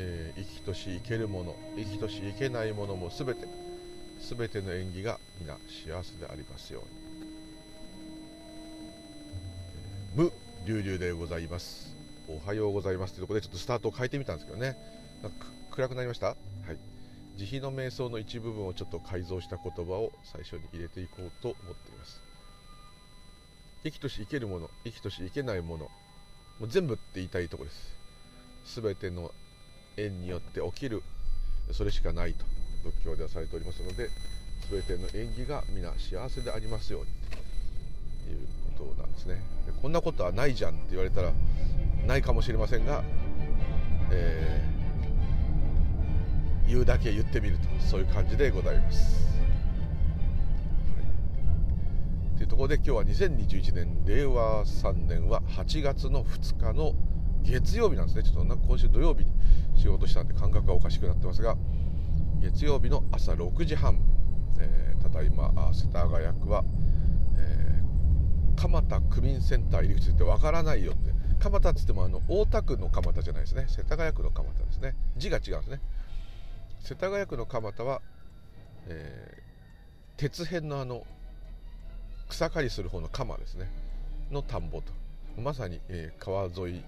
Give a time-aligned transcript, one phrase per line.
[0.00, 3.48] えー、生きとし生けるもの生きとし生けないものも全て
[4.20, 6.82] 全ての縁起が皆幸せでありますよう
[10.22, 10.24] に。
[10.24, 10.32] 無
[10.66, 11.96] 流々でございます。
[12.28, 13.14] おはようございます。
[13.14, 14.76] というところでちょっとスタートを変えてみたんですけどね。
[15.70, 16.26] 暗くなりました？
[16.28, 16.36] はい。
[17.36, 22.20] 慈悲の瞑想の一部分をちょっと改造した言葉を最初に入れていこうと思っています。
[23.84, 25.84] 生きとし生けるもの生きとし生けないもの
[26.58, 27.96] もう全部って言いたいところです。
[28.80, 29.32] 全ての
[29.98, 31.02] 縁によって起きる。
[31.72, 32.44] それしかないと
[32.84, 34.08] 仏教ではされておりますので
[34.70, 37.08] 全ての縁起が皆幸せでありますように
[38.24, 38.46] という
[38.78, 39.34] ことなんですね。
[39.66, 41.32] でこんなことはないじゃんって言われたら
[42.06, 43.02] ないかもしれませんが、
[44.10, 49.26] えー、言うだけ言ってみるとそういう感じでございます。
[52.34, 56.94] はい、いうところで今日は2021年令和3年は8月の2日の
[57.42, 58.22] 月曜日なんですね。
[58.22, 59.32] ちょっと今週土曜日に
[59.76, 61.56] 仕事したんで感覚がおかしくなってますが
[62.40, 64.00] 月曜日の朝6時半、
[64.58, 66.64] えー、ただいま世田谷区は、
[67.36, 71.18] えー、蒲田区民センター入り口ってわからないよって。
[71.40, 73.66] 蒲田っつってもあの大田区の蒲田じゃないですね。
[73.68, 74.94] 世田谷区の蒲田ですね。
[75.16, 75.80] 字が違うんですね。
[76.80, 78.02] 世田谷区の蒲田は、
[78.88, 81.04] えー、鉄辺のあの
[82.28, 83.70] 草刈りする方の鎌ですね。
[84.30, 84.92] の田んぼと。
[85.40, 86.84] まさに、えー、川沿い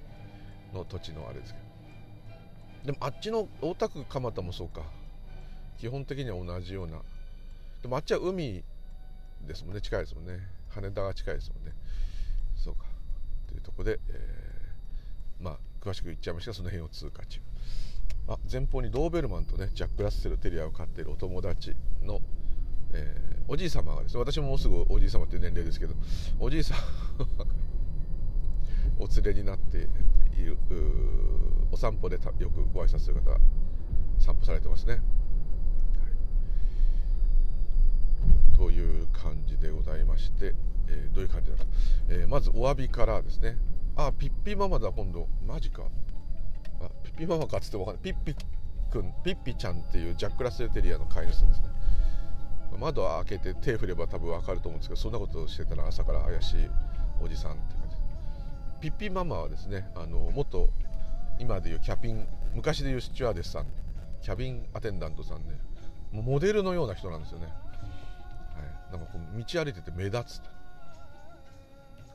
[0.72, 1.66] の土地のあれですけど。
[2.86, 4.82] でもあっちの大田区蒲田もそうか。
[5.78, 6.98] 基本的には同じような。
[7.82, 8.62] でもあっちは海
[9.46, 9.80] ですもんね。
[9.80, 10.38] 近いですもんね。
[10.68, 11.72] 羽田が近いですもんね。
[12.56, 12.84] そうか。
[13.48, 17.40] というとこで、えー、まあ詳しく言っちゃいましたがその辺を通過中。
[18.28, 22.20] あ前方にドーベルマンとねジャック・ラッセルテリアを飼っているお友達の、
[22.92, 25.94] えー、おじい様がですね私ももうすぐおじい様という年齢ですけど
[26.38, 26.78] おじいさん
[28.98, 29.88] お連れになって
[30.40, 30.56] いる
[31.72, 33.38] お散歩でよくご挨拶する方
[34.18, 34.98] 散歩されてますね、は
[38.54, 40.54] い、という感じでございまして、
[40.88, 41.66] えー、どういう感じだろう、
[42.08, 43.56] えー、まずお詫びからですね。
[43.96, 45.28] あピッピママだ今度。
[45.46, 45.82] マジか。
[46.80, 48.14] あピッピママかっつっても分かんない。
[48.14, 48.34] ピッピ
[48.90, 51.68] くんピッピちゃんっていうジャック・ラッセルテリアの飼い主さんですね。
[52.78, 56.70] 窓開けて手振れば多分分かると思うんですけどそんなことをしてたら朝から怪しい
[57.22, 57.79] おじさんって
[58.80, 60.70] ピッピママはですねあの元
[61.38, 63.66] 今でいうキャビン昔でいうスチュワーデスさん
[64.22, 65.58] キャビンアテンダントさんで、ね、
[66.12, 67.52] モデルのような人なんですよね、は
[68.90, 70.42] い、なんかこう道歩いてて目立つ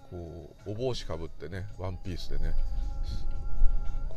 [0.09, 2.53] こうお帽子かぶってねワンピースでね
[4.09, 4.15] こ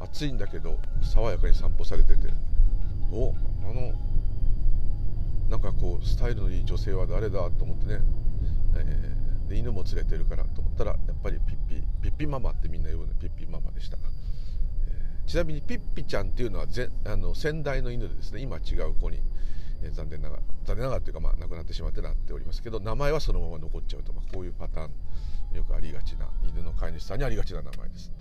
[0.00, 2.28] う暑いんだけど爽やかに散歩されてて。
[3.12, 3.34] お
[3.68, 3.92] あの
[5.48, 8.00] なんかこうスタイルのいい女性は誰だと思ってね、
[8.76, 9.19] えー
[9.50, 19.18] で犬も連れてるからと思ったらやっぱりピッピピッピママってみんな呼ぶのピッピママでした、えー、ちなみにピッピちゃんっていうのはぜあの先代の犬でですね今違う子に、
[19.82, 28.12] えー、残念ながら残念ながらというかまあ亡くなってしまってなっておりますけど名前はそのまま残っちゃうと、まあ、こういうパターンよくありがちな犬の飼い主さんにありがちな名前です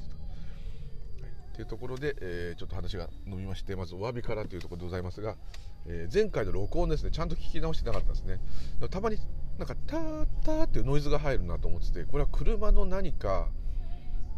[1.57, 1.61] と。
[1.61, 1.63] い。
[1.63, 5.35] うところで、えー、ちょっと話が伸びましてまずお詫びからというところでございますが、
[5.85, 8.39] えー、前回の録音ですねちゃんと聞き直してなかったんですね。
[8.89, 9.17] たまに
[9.59, 13.49] なんかターターってノイズが入るなと思っててこれは車の何か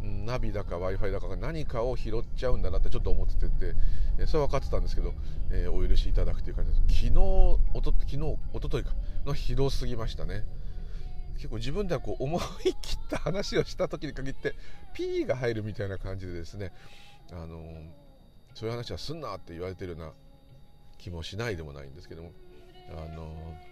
[0.01, 3.75] ナビだか w i f i だかが何かを拾っちゃうんだなってちょっと思ってて
[4.17, 5.13] えそれは分かってたんですけど、
[5.51, 7.03] えー、お許しいただくという感じです。
[7.05, 8.93] 昨日おと昨日おとといか
[9.23, 10.43] のひどすぎましたね。
[11.35, 14.55] 結構自分ではこう思い切った話をした時に限って
[14.95, 16.71] P が入るみたいな感じでですね
[17.31, 17.89] あのー、
[18.55, 20.11] そういう話はすんなって言われてるような
[20.97, 22.31] 気もしないでもないんですけども
[22.89, 23.70] あのー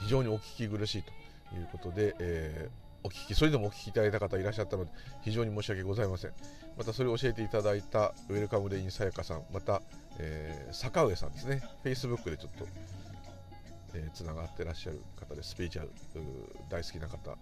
[0.00, 1.10] 非常にお聞き苦しいと
[1.54, 4.90] いうことで、えー、お聞きそれでもお聞きいただいた方いらっしゃったので
[5.22, 6.32] 非常に申し訳ございません。
[6.76, 9.82] またそれを教えていただいたウェルカムデインさやかさんまた、
[10.18, 11.62] えー、坂上さんですね。
[11.84, 12.66] Facebook でちょっと
[14.14, 15.90] つな、えー、がってらっしゃる方でスピーチャル
[16.68, 17.36] 大好きな方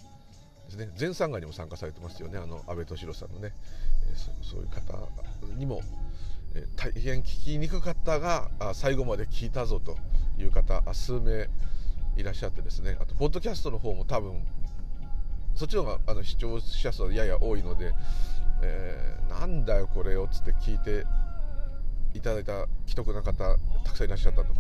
[0.67, 0.91] ですね。
[0.97, 2.39] 全参加にも参加されてますよね。
[2.39, 3.53] あの安倍敏郎さんのね、
[4.11, 4.99] えー、そういう方
[5.57, 5.83] にも、
[6.55, 9.97] え、大変聞きにくかったが最後まで聞いたぞと
[10.39, 11.49] いう方数名
[12.17, 12.97] いらっしゃってですね。
[13.01, 14.43] あとポッドキャストの方も多分
[15.55, 17.93] そっちの方があの視聴者数はやや多いので、
[18.63, 21.07] えー、なんだよこれをつって聞いて
[22.15, 24.55] いただいた既得な方たくさんいらっしゃったと。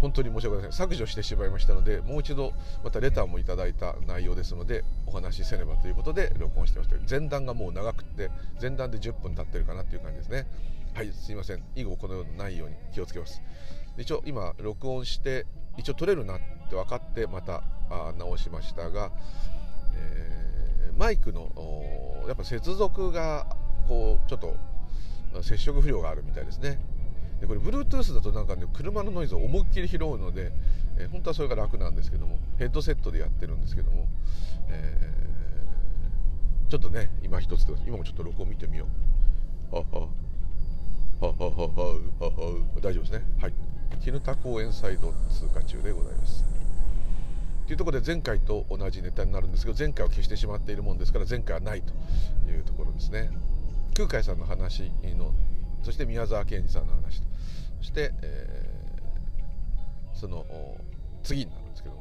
[0.00, 0.86] 本当に申し訳ございません。
[0.88, 2.52] 削除してしまいましたのでもう一度
[2.84, 8.30] またレターもいただいた内容ですのでお話しせねばということで録音してまして前段がもう長くて
[8.60, 10.46] 前段で10分経ってるかなっていう感じですね。
[10.94, 11.62] はいすいません。
[11.74, 13.42] 以後このようなないように気をつけます。
[13.96, 15.46] 一応今録音して
[15.78, 19.10] 一応取れるなって分かってまたあ直しましたが、
[19.94, 21.48] えー、マイクの
[22.26, 23.46] やっぱ接続が
[23.86, 24.54] こうちょっと
[25.42, 26.78] 接触不良があるみたいですね。
[27.40, 30.52] でこれ Bluetooth だとなんかね車のノイズを思いっきり拾うので、
[30.98, 34.08] えー、本当はそれが楽なんですけどもヘッドセットでやってるんですけども、
[34.68, 38.86] えー、ちょっとね今一つ今もちょっと録音見てみよ
[39.70, 39.76] う。
[39.76, 40.08] はは
[41.20, 41.50] ははは
[42.18, 43.67] はは大丈夫ですねはい
[44.00, 46.44] 絹田公園サイド通過中でございます。
[47.66, 51.92] というところで前回と同じネタになるんですけど前回は消してしまっているもんですから前回はないと
[52.50, 53.30] いうところですね。
[53.94, 55.34] 空海さんの話の
[55.82, 57.26] そして宮沢賢治さんの話と。
[57.80, 60.46] そして、えー、その
[61.22, 61.96] 次になるんですけど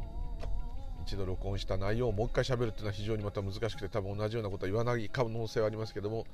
[1.06, 6.25] 一度録音した内容をもう一回しゃべるっていうのは非常にまた難しくて多分同じようなことは言わない可能性はありますけども、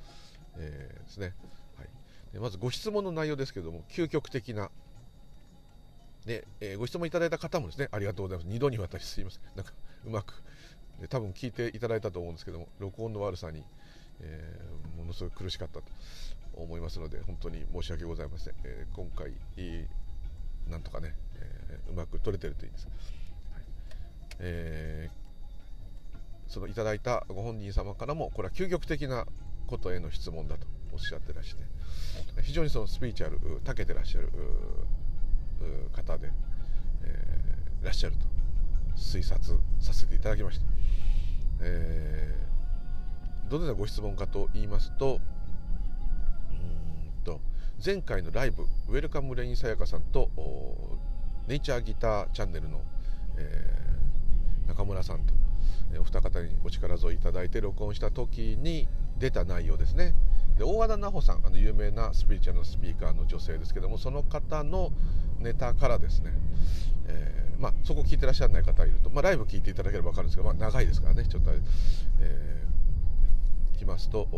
[0.56, 1.34] えー、ですね、
[1.76, 1.88] はい、
[2.32, 4.70] でまずご質問の内容ですけども究極的な
[6.26, 8.56] で、えー、ご質問いただいた方もですねありがとうございます。
[8.56, 9.42] 2度にわたりすいません。
[9.54, 9.72] なんか
[10.06, 10.42] うまく
[11.08, 13.64] 多分聞いていただいたと思うんですけども録音の悪さに、
[14.20, 15.84] えー、ものすごく苦しかったと
[16.54, 19.32] 思いますので本当に申し訳ございません、えー、今回
[20.70, 23.64] なんとかね、えー、うまく撮れてるといいです、はい。
[24.38, 29.26] えー、そのいただいたご本人様からもこれは究極的な
[29.66, 31.62] ことへの質問だとおっしゃってらして
[32.42, 34.30] 非常にそのスピーチュアル長けてらっしゃる
[35.92, 36.30] 方で、
[37.02, 38.26] えー、いらっしゃると
[38.96, 40.64] 推察させていただきました、
[41.60, 45.20] えー、どのようなご質問かと言いますと
[47.24, 47.40] と
[47.84, 50.30] 前回のライブウェルカムレインさやかさんと
[51.48, 52.80] ネイチャーギターチャンネルの、
[53.36, 55.34] えー、中村さんと、
[55.92, 58.88] え、お二方にお力添えいただいて録音した時に
[59.18, 60.14] 出た内容ですね。
[60.56, 64.92] で大和田奈穂さんあの有名なスピリチュアルのスピーカーの女性ですけどもその方の
[65.40, 66.32] ネタからですね、
[67.06, 71.50] えー、まあ、そこ聞いてらっしゃらない方いると、まあ、ライブ聞いていただければ分かるんですけど、まあ、長いですからねちょっと、
[72.20, 74.28] えー、きますと、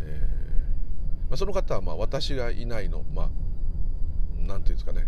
[0.00, 3.28] えー、まあ、その方はまあ私がいないのまあ
[4.38, 5.06] 何ていうんですかね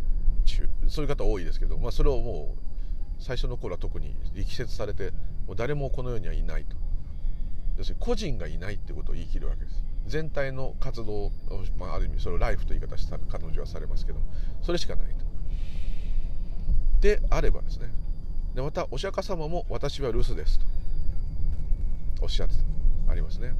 [0.88, 5.12] そういう方多いですけど、まあ、それをもう最初の頃は特に力説されて
[5.47, 6.76] もう誰もこの世にはいないと。
[7.78, 9.82] 要するに個人がいないってことを言い切るわけです。
[10.06, 11.31] 全体の活動、
[11.78, 14.20] まあ、ある意味それをライフという言い方した彼女はされますけど
[14.62, 15.14] それしかないと。
[17.00, 17.88] であればですね。
[18.55, 20.67] でまたお釈迦様も私は留守ですと。
[22.22, 22.55] おっしゃって
[23.06, 23.12] た。
[23.12, 23.55] ありますね。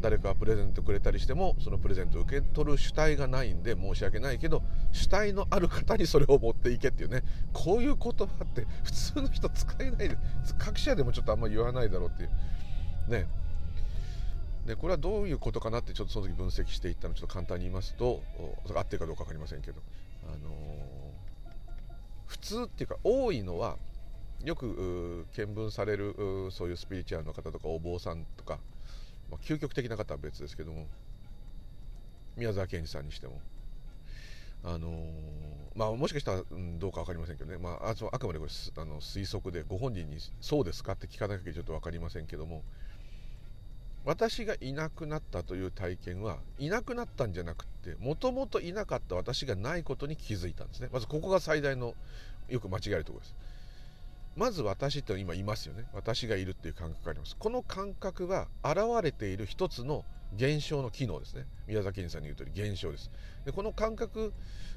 [0.00, 7.22] 誰かがプレゼントくれたりしてもそのプレゼントを受け取る主体がないんで申し訳ないけど主体のある方にそれを持っていけっていうね。
[7.52, 10.18] こういう言葉って普通の人使えないで
[10.58, 12.30] 各社でもちょっとあんまり言わないだろうっていう。
[13.08, 13.28] ね。
[14.66, 18.20] でこれはどういうことかなってちょっとその時分析していったのちょっと簡単に言いますと
[18.74, 19.80] 合ってるかどうか分かりませんけど、
[20.28, 20.50] あの、
[22.26, 23.76] 普通っていうか多いのは
[24.44, 26.14] よく見聞される
[26.50, 28.58] そういうスピリチュアルの方とかお坊さんとか、
[29.30, 30.86] まあ、究極的な方は別ですけども
[32.36, 33.40] 宮沢賢治さんにしても。
[34.64, 34.90] あの、
[35.76, 36.42] まあ、もしかしたら、
[36.78, 42.64] どうか分かりませんけどね、まあ、ああくまでこれあの推測でご本人に「そうですか?」って聞かなきゃちょっと分かりませんけども。
[44.06, 50.88] 私がいなくなったという体験はいなくなったんじゃなくてもともといなかった私がないことに気づいたんですね。
[50.92, 51.94] まずここが最大の
[52.48, 53.34] よく間違えるところです。
[54.36, 55.86] まず私って今いますよね。
[55.92, 57.36] 私がいるっていう感覚があります。
[57.36, 60.04] この感覚は現れている一つの
[60.36, 61.44] 現象の機能ですね。
[61.66, 63.10] 宮崎さんに言う通り現象です。
[63.44, 64.32] でこの感覚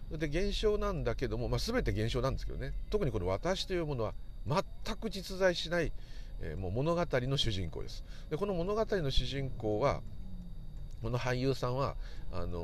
[0.10, 2.74] で現象なんだけども、まあ、全て現象なんですけどね。
[2.89, 4.15] 特にこの私というものは
[4.48, 5.92] 全く実在しない
[6.41, 8.03] えー、もう物語の主人公です。
[8.29, 10.01] でこの物語の主人公は
[11.01, 11.96] この俳優さんは
[12.31, 12.60] あの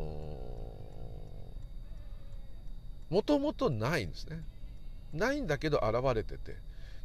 [3.09, 4.41] もともとないんですね。
[5.13, 6.57] ないんだけど現れてて。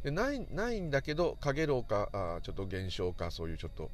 [0.03, 3.91] でないないんだけど陰ろうかあちょっと現象かそういうちょっと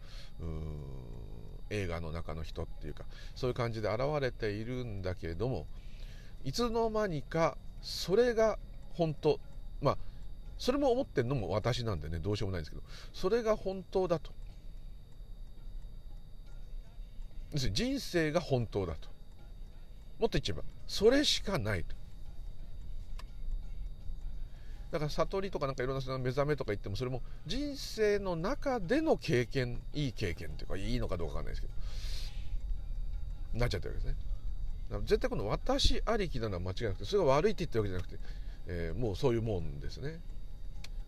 [1.69, 3.03] 映画の中の人っていうか
[3.36, 5.67] そういう感じで現れているんだけれども
[6.46, 8.57] いつの間にかそれが
[8.93, 9.39] 本当
[9.81, 9.98] まあ
[10.58, 12.84] それも思ってるのも私なんでねどうしようもないんですけど
[13.14, 14.32] それが本当だと。
[17.54, 19.08] 人生が本当だと。
[20.20, 21.96] もっと言っちゃえばそれしかないと。
[24.92, 31.68] だから悟りとかなんかいろんな目覚めとか言ってもそれも人生の中での経験いい経験っていうかいいのかどうかわかんないですけ
[33.54, 35.02] どなっちゃってるわけですね。
[35.04, 38.20] 絶対この私ありきなのは間違いなくてそれが悪いって言ってるわけじゃなくて、
[38.68, 40.22] えー、もうそういうもんですね。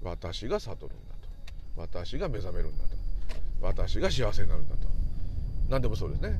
[0.01, 1.29] 私が悟るんだと。
[1.75, 2.89] 私が目覚めるんだと。
[3.61, 4.87] 私が幸せになるんだと。
[5.69, 6.39] 何でもそうですね。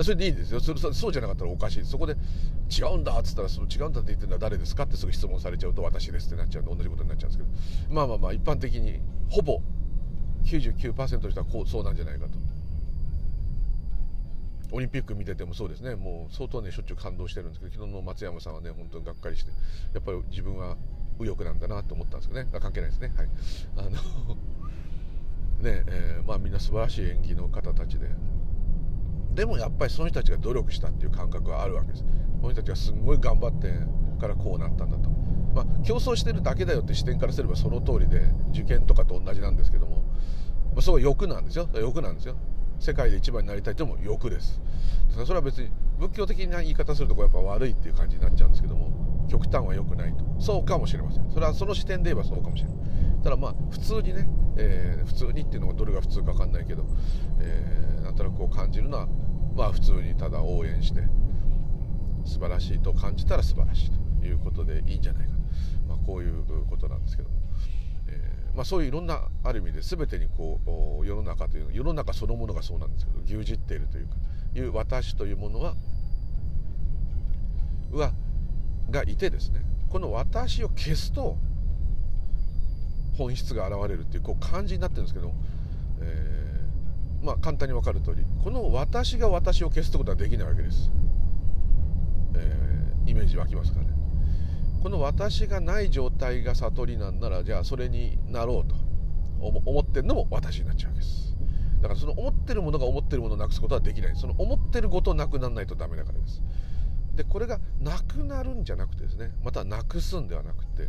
[0.00, 0.60] それでいいんですよ。
[0.60, 1.84] それそうじゃなかったらおかしい。
[1.84, 2.16] そこで
[2.70, 6.62] 違うんだっつったらその違うんだって言ってるのは誰ですかってすぐ質問されちゃうと私ですってなっちゃう。
[6.62, 7.94] んで同じことになっちゃうんですけど。
[7.94, 9.60] まあまあまあ一般的にほぼ
[10.44, 12.38] 99%の人はこうそうなんじゃないかと。
[14.74, 15.94] オリンピック見ててもそうですね。
[15.96, 19.50] もう相当ねしょっちゅう感動してるんですけど昨日の松山さんはね本当にがっかりして。
[19.92, 20.78] やっぱり自分は
[21.18, 22.48] 右翼なんだなと思ったんですけどね。
[22.52, 23.12] あ関係ないですね。
[23.16, 23.28] はい。
[23.76, 23.90] あの
[25.62, 28.08] ねえー、まあみんな素晴らしい演技の方たちで。
[29.34, 32.04] でもやっぱりその人たちが努力したっていう感覚はあるわけです。
[32.40, 33.72] この人たちがすんごい頑張って
[34.20, 35.10] からこうなったんだと。
[35.54, 39.96] まあ競争してるだけだよって視点からすればその通りで受験とかと同じなんですけども、
[40.72, 41.68] まあ、それは欲なんですよ。
[41.74, 42.36] 欲なんですよ。
[42.82, 44.60] 世界で一番になりたいっても欲です。
[45.24, 48.90] それは別に仏教的な言い方するとこやっぱ悪いっていう感じになっちゃうんですけども
[49.30, 50.24] 極端は良くないと。
[50.40, 51.30] そうかもしれません。
[51.30, 52.78] それはその視点で言えばそうかもしれない。
[53.22, 56.84] ただまあ普通にね、えー、普通にっていうのがどれが普通か分かんないけど、
[57.38, 59.06] えー、なんとなくこう感じるのは
[59.54, 61.02] まあ普通にただ応援して
[62.24, 65.38] 素晴らしいと感じたら素晴らしいということでいいんじゃないかと、
[65.88, 67.36] まあ、こういうことなんですけども、
[68.54, 70.60] まあ、そういういろんなある意味で全てにこ
[71.02, 74.14] う世の中という世の中そのものがそうなんですけど牛耳っているというか
[74.54, 75.74] いう私というものは
[77.92, 78.12] は
[78.90, 81.36] がいてですねこの私を消すと
[83.16, 85.32] 本質が現れるっていうこう感じになってるんですけど、
[86.00, 90.90] えー、まあ簡単に分かる通りこの私が私を消すってことはできないわけです、
[92.36, 93.91] えー、イメージ湧きますかね。
[94.82, 98.74] この私がない状態が悟りなんならじゃあそれになろうと。
[99.42, 101.36] 思ってるのも私になっちゃうわけです。
[101.80, 104.14] だからその思ってるものが思ってるものをなくすことはできない。
[104.14, 106.42] その思ってることなくならないとダメだからです。
[107.16, 109.32] でこれがなくなるんじゃなくてですね。
[109.44, 110.88] またなくすんではなくて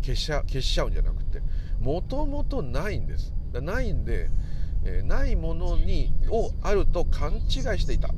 [0.00, 1.42] 消しちゃ消しちゃうんじゃなくて
[1.80, 3.34] もともとないんです。
[3.52, 4.30] ないんで、
[4.84, 7.42] えー、ないものにをあると勘違い
[7.78, 8.08] していた。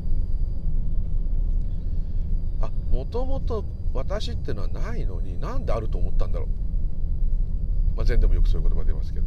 [2.60, 9.26] あもともと私っていうのはないのになんであると思ったんだろう、まあ、禅でもよくそういう言葉出ますけど。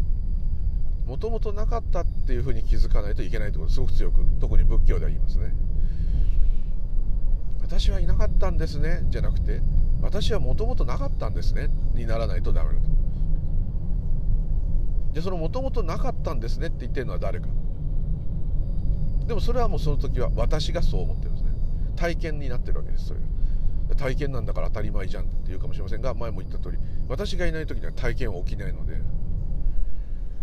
[1.05, 5.53] もともとなかったっていうふうに気づかないといけないということすごく強く特に仏教では言いますね。
[7.62, 9.62] 私はいなかったんですねじゃなくて
[10.01, 12.88] 私はもともとなかったんですねにならないとダメだと。
[15.13, 17.48] でそのもともとなかったんですねって言ってるのは誰か。
[19.27, 21.51] でもそれはもうその時は私がそう思ってるんですね。
[21.96, 23.25] 体験になってるわけですそれが。
[23.98, 29.02] 体験なんだから当たり前じゃんって言うかもしれませんが前も言った通り私がいない時には体験は起きないので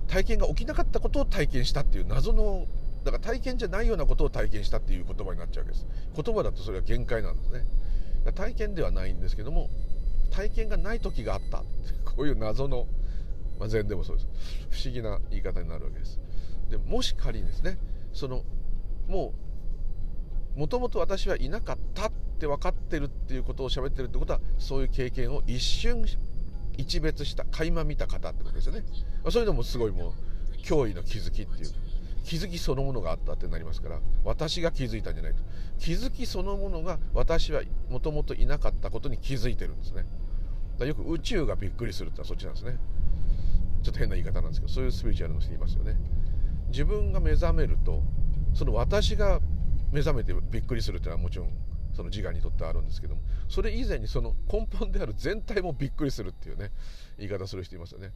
[0.09, 2.67] 体験が起きなかったことを体験したっていう謎の
[3.05, 5.87] だから体験じゃないようなことを体験したっていう言葉になっちゃうわけです。
[6.15, 7.65] 言葉だとそれは限界なんですね。
[8.35, 9.71] 体験ではないんですけども
[10.31, 11.59] 体験がない時があった
[12.05, 12.87] こういう謎の、
[13.59, 14.29] まあ、禅でもそうです。
[14.71, 16.21] 不思議な言い方になるわけです。
[16.69, 17.79] でもし仮にですね
[18.13, 18.43] その
[19.09, 19.33] も
[20.57, 26.07] うもともと私はいなかったっって分かってるっていうことを喋ってるってことはそういう経験を一瞬
[26.79, 28.83] 一別した垣間見た方ってことですよね、
[29.23, 30.13] ま、そういうのもすごいもう
[30.65, 31.71] 脅威の気づきっていう。
[32.23, 35.39] 気づきそのものがあったってなりますから私が気づいたんじゃないと。
[35.79, 40.05] 気づきそのものが私はもともといなかったことに気づいてるんですね。
[40.79, 42.79] だよく宇宙がびっくりするってのはそっちなんですね。
[43.83, 45.97] ちょっと変な言い方なんですけどそういうスピリチュアルの人いますよね。
[46.69, 48.03] 自分が目覚めると
[48.55, 49.41] その私が
[49.91, 51.49] 目覚めてびっくりするっていうのはもちろん
[52.01, 56.71] その自我にとってあるんですけどもそれ以前にその根本である全体もびっくりするっていうね
[57.19, 58.13] 言い方する人いますよね。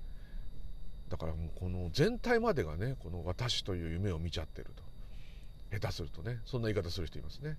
[1.11, 4.83] だからもうこの全体までがねこの私という夢を見ちゃってると
[5.79, 7.59] 下手するとねそんな言い方する人いますね。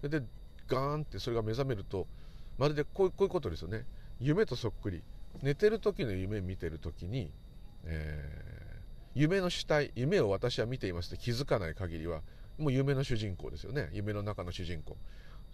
[0.00, 0.22] で
[0.68, 2.06] ガーンってそれが目覚めると
[2.56, 3.84] まるでこういうことですよね。
[4.20, 5.02] 夢とそっくり。
[5.42, 7.30] 寝てる時の夢見てる時に、
[7.84, 12.22] えー、夢の主体夢を私は見ていますって気づかない限りは
[12.56, 13.90] もう夢の主人公ですよね。
[13.92, 14.96] 夢の中の主人公。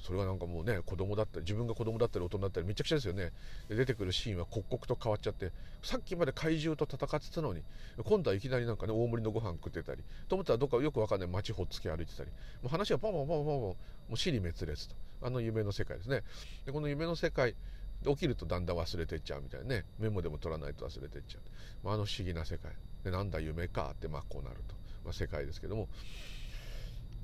[0.05, 3.33] それがなんかもうね子供だったり自分が子供だったり大人だったりめちゃくちゃですよね。
[3.71, 5.51] で出てくるシーンは刻々と変わっちゃって
[5.83, 7.63] さっきまで怪獣と戦ってたのに
[8.05, 12.29] 今度はいきなりなんかね大盛りのご飯食ってたりと思ったらどっかよくわかんない街ほっつき歩いてたり
[12.63, 13.77] もう話がパンパンパンパンパンも
[14.13, 14.95] う死に滅裂と。
[15.23, 16.23] あの夢の世界ですね。
[16.67, 17.57] でこの夢の世界
[18.03, 19.85] で起きるとだんだん忘れていっちゃうみたいなね。
[19.99, 21.43] メモでも取らないと忘れていっちゃう、
[21.83, 22.73] まあ、あの不思議な世界。
[23.05, 25.89] でなんだ夢かってまあこうなると、まあ、世界ですけども。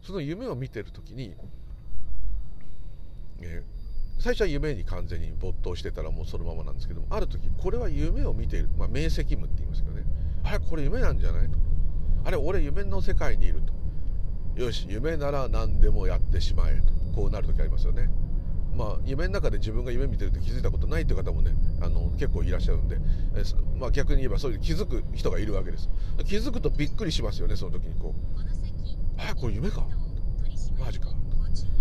[0.03, 1.35] その夢を見てる時に
[3.43, 10.05] えー、最初は夢に完全に没頭してたらもうそのままなんですけどもある時これは夢を見ている、まあ、明晰夢って言いますけどね。
[10.45, 11.57] あれこれ夢なんじゃないと。
[12.25, 14.61] あれ俺夢の世界にいると。
[14.61, 16.93] よし夢なら何でもやってしまえと。
[17.15, 18.11] こうなる時ありますよね。
[18.77, 22.99] まあ夢の中で自分が夢見てるって気づいたことないっていう方もねあの結構いらっしゃるんで、
[23.35, 23.43] え
[23.79, 25.89] まあ、逆に言えばそういう気づく人がいるわけです。
[26.25, 28.41] 気づくとびっくりしますよねその時にこう
[29.19, 29.87] 「あこれ夢か。
[30.79, 31.09] マジか。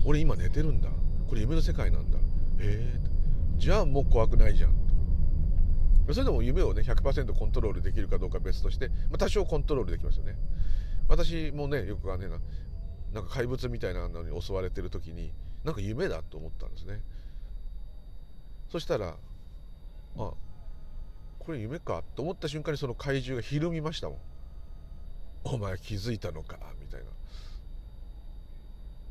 [0.06, 0.90] 俺今寝てるんだ
[1.30, 2.18] これ夢の世界なんだ。
[2.18, 2.22] へ
[2.60, 3.00] え。
[3.58, 4.74] じゃあもう怖くないじゃん。
[6.12, 10.36] それでも夢をね100%コントロールできるかどうか別として、まあ、多少コントロールできますよね。
[11.08, 12.40] 私もねよくあねな
[13.14, 15.32] なんか怪物みたいなのに襲われてる時に
[15.64, 17.04] なんか夢だと思ったんですね。
[18.72, 19.14] そしたらあ
[20.18, 24.18] これ夢かと思った瞬間にその怪獣がひるみましたもん。
[25.44, 26.58] お前気づいたのか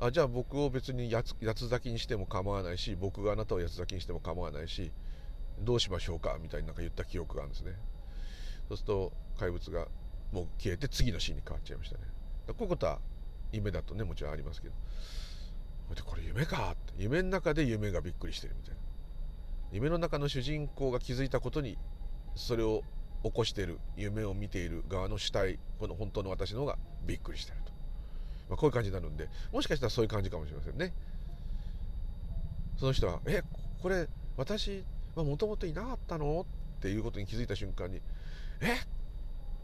[0.01, 4.93] あじゃあ僕を別に八つ咲きにしても構わないし僕があなたを八つ咲きにしても構わないし
[5.61, 7.73] どうしましょうかみたいになんか言った記憶があるんですね。
[8.69, 9.89] そうすると怪物が
[10.33, 12.05] もう消えて次のシーンに変わっちゃいましたね。
[12.49, 13.01] こういうことは
[13.51, 14.75] 夢だとねもちろんありますけど。
[15.95, 16.93] でこれ夢かって。
[16.99, 18.81] 夢の中で夢がびっくりしてるみたいな。
[19.73, 21.77] 夢の中の主人公が気づいたことに
[22.37, 22.83] それを
[23.25, 27.73] 起こしている夢を見ている側の主体この本当の私の方がびっくりしてると、
[28.49, 30.93] まあ、こういう感じになるんでもしかしたらそういう感じかもしれませんね。
[32.79, 33.43] その人は「え
[33.83, 36.47] これ私はもともといなかったの?」
[36.79, 38.01] っていうことに気づいた瞬間に
[38.61, 38.77] 「え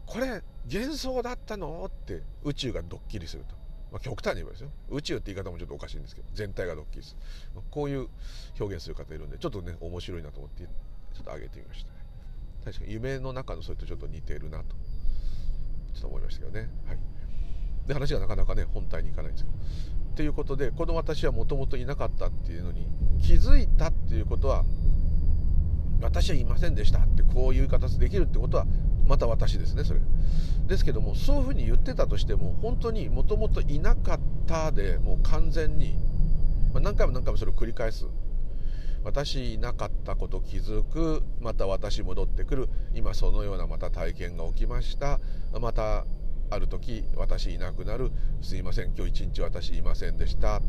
[0.05, 3.55] これ幻想だったの?」って宇宙がドッキリすると。
[3.91, 4.71] まあ、極端に言えばですよ。
[4.89, 7.19] 宇宙って言い方もちょっとおかしいんですけど全体がドッキリする、
[7.55, 8.09] まあ、こういう
[8.59, 11.91] 表現する方いるんでちょっとね面白いなと思ってちょっと上げてみました。
[11.91, 11.99] ね
[12.65, 14.75] 確かに夢の中のそれとちょっと似てるなと
[15.93, 16.69] ちょっと思いましたけどね。
[16.87, 16.99] はい。
[17.87, 19.57] で話がなかなかね本体に行かないんですけど
[20.15, 22.87] ということでこの私はもともといなかったっていうのに
[23.21, 24.63] 気づいたっていうことは
[26.01, 28.65] 私はいませんでしたってこういう形でできるってことは
[29.07, 29.99] また私ですねそれ。
[30.67, 35.95] ですけどもそういうふうに言ってたとしても本当にもともといなかったでもう完全に、
[36.73, 38.07] ま、何回も何回もそれを繰り返す。
[39.03, 42.69] 私いなかったこと気づくまた私戻ってくる。
[42.95, 45.19] 今そのようなまた体験が起きました。
[45.61, 46.05] また
[46.49, 48.11] ある時私いなくなる。
[48.41, 48.93] すいません。
[48.95, 50.59] 今日一日私いませんでした、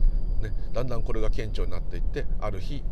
[0.41, 2.83] ね、だんだんこれが顕著になっていってある日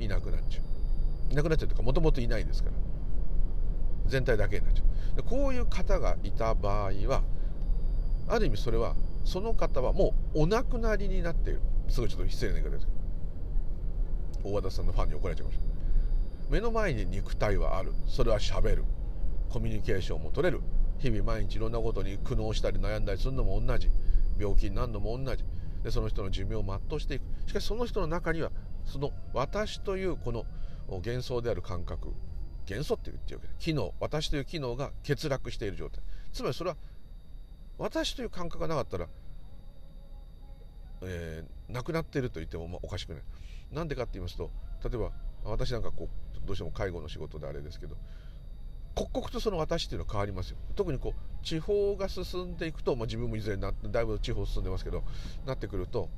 [0.00, 1.32] いなくなっちゃう。
[1.32, 2.76] いなくなっちゃうというかもともといないですから。
[4.06, 5.16] 全体だけになっちゃう。
[5.16, 7.22] でこういう方がいた場合は
[8.28, 11.60] ある意味それはその方はもうお亡くなりになっている。
[11.88, 12.92] すごいちょっと失礼な言い方ですけ
[14.42, 14.50] ど。
[14.50, 15.78] 大和田さんのファンに怒られちゃうかもしれない。
[16.50, 17.92] 目の前に肉体はある。
[18.06, 18.84] それはしゃべる。
[19.50, 20.60] コミュニケーションも取れる。
[20.98, 23.90] 日々毎日いろんなことに苦悩したり悩んだりするのも同じ。
[24.38, 25.44] 病気になるのも同じ。
[25.82, 27.22] でその人の寿命を全うしていく。
[27.46, 28.50] しかしその人の中には
[28.84, 30.44] その私というこの
[30.88, 32.12] 幻想である感覚
[32.66, 33.94] 元素って言ってるわけで機能。
[34.00, 36.02] 私という機能が欠落している状態。
[36.32, 36.76] つまりそれは
[37.78, 39.08] 私という感覚がなかったら、
[41.02, 43.22] えー、なくなっていると言ってもまあおかしくない。
[43.72, 44.50] なんでかって言いますと
[44.82, 45.12] 例えば
[45.44, 47.96] 私なんかこうどうしても介護の仕事であれですけど
[48.98, 50.56] 刻々とその私っていうのは変わりますよ。
[50.74, 55.04] 特にこう地方が進んでいくと、まあ、自分もいずれなだいぶ地方進んでますけど
[55.46, 56.08] なってくると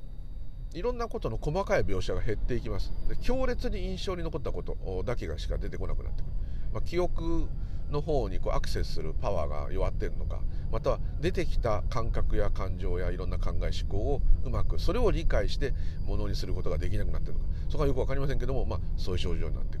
[0.73, 2.91] いろんなことの細かい描写が減っていきます。
[3.07, 6.31] で強烈に印象に残ったことだけがしか出てこなくなってくる、
[6.73, 7.47] まあ、記憶
[7.91, 10.39] の方にこうアクセスするパワーが弱ってるのか
[10.71, 15.73] または出てきた感覚や感情やいろんな考え思考をうまくそれを理解して
[16.07, 17.45] ものにすることができなくなってるのか。
[17.69, 19.80] そこはよく分かりませんけども、まあ、そういう症状になってく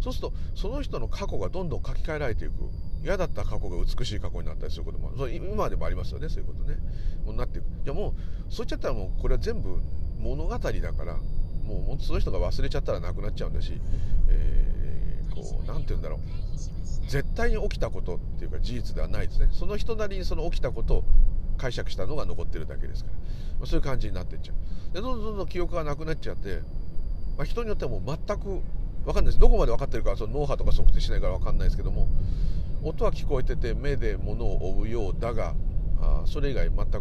[0.00, 2.54] そうするとその人の過去がどんどん書き換えられていく。
[3.02, 6.76] 嫌だった過去が美しい過去になったりすることもそ今でもありますよねそういうことね。
[7.24, 7.64] もうなっていく。
[7.82, 9.80] じゃあもうそう言っちゃったらもうこれは全部
[10.18, 11.16] 物語だから
[11.64, 13.80] もうその人が忘れちゃったらなくなっちゃうんだし、
[14.28, 16.20] えー、こう何て言うんだろう。
[17.08, 19.48] 絶対に起きたことっていうか事実ではないですね。
[19.50, 21.04] その人なりにその起きたことを
[21.56, 24.94] 解釈したのが残ってるだけですから、まあ、そういう感じになっていっちゃう。
[24.94, 26.60] でどんどんどんどん記憶がなくなっちゃって、
[27.36, 28.60] まあ、人によってはもう全く
[29.04, 29.38] 分かんないです。
[29.38, 32.08] どこまで分かってるかその脳波とか測定しないから分かんないですけども
[32.82, 35.54] 音は聞こえてて目で物を追うようだが
[36.00, 37.00] あそれ以外全く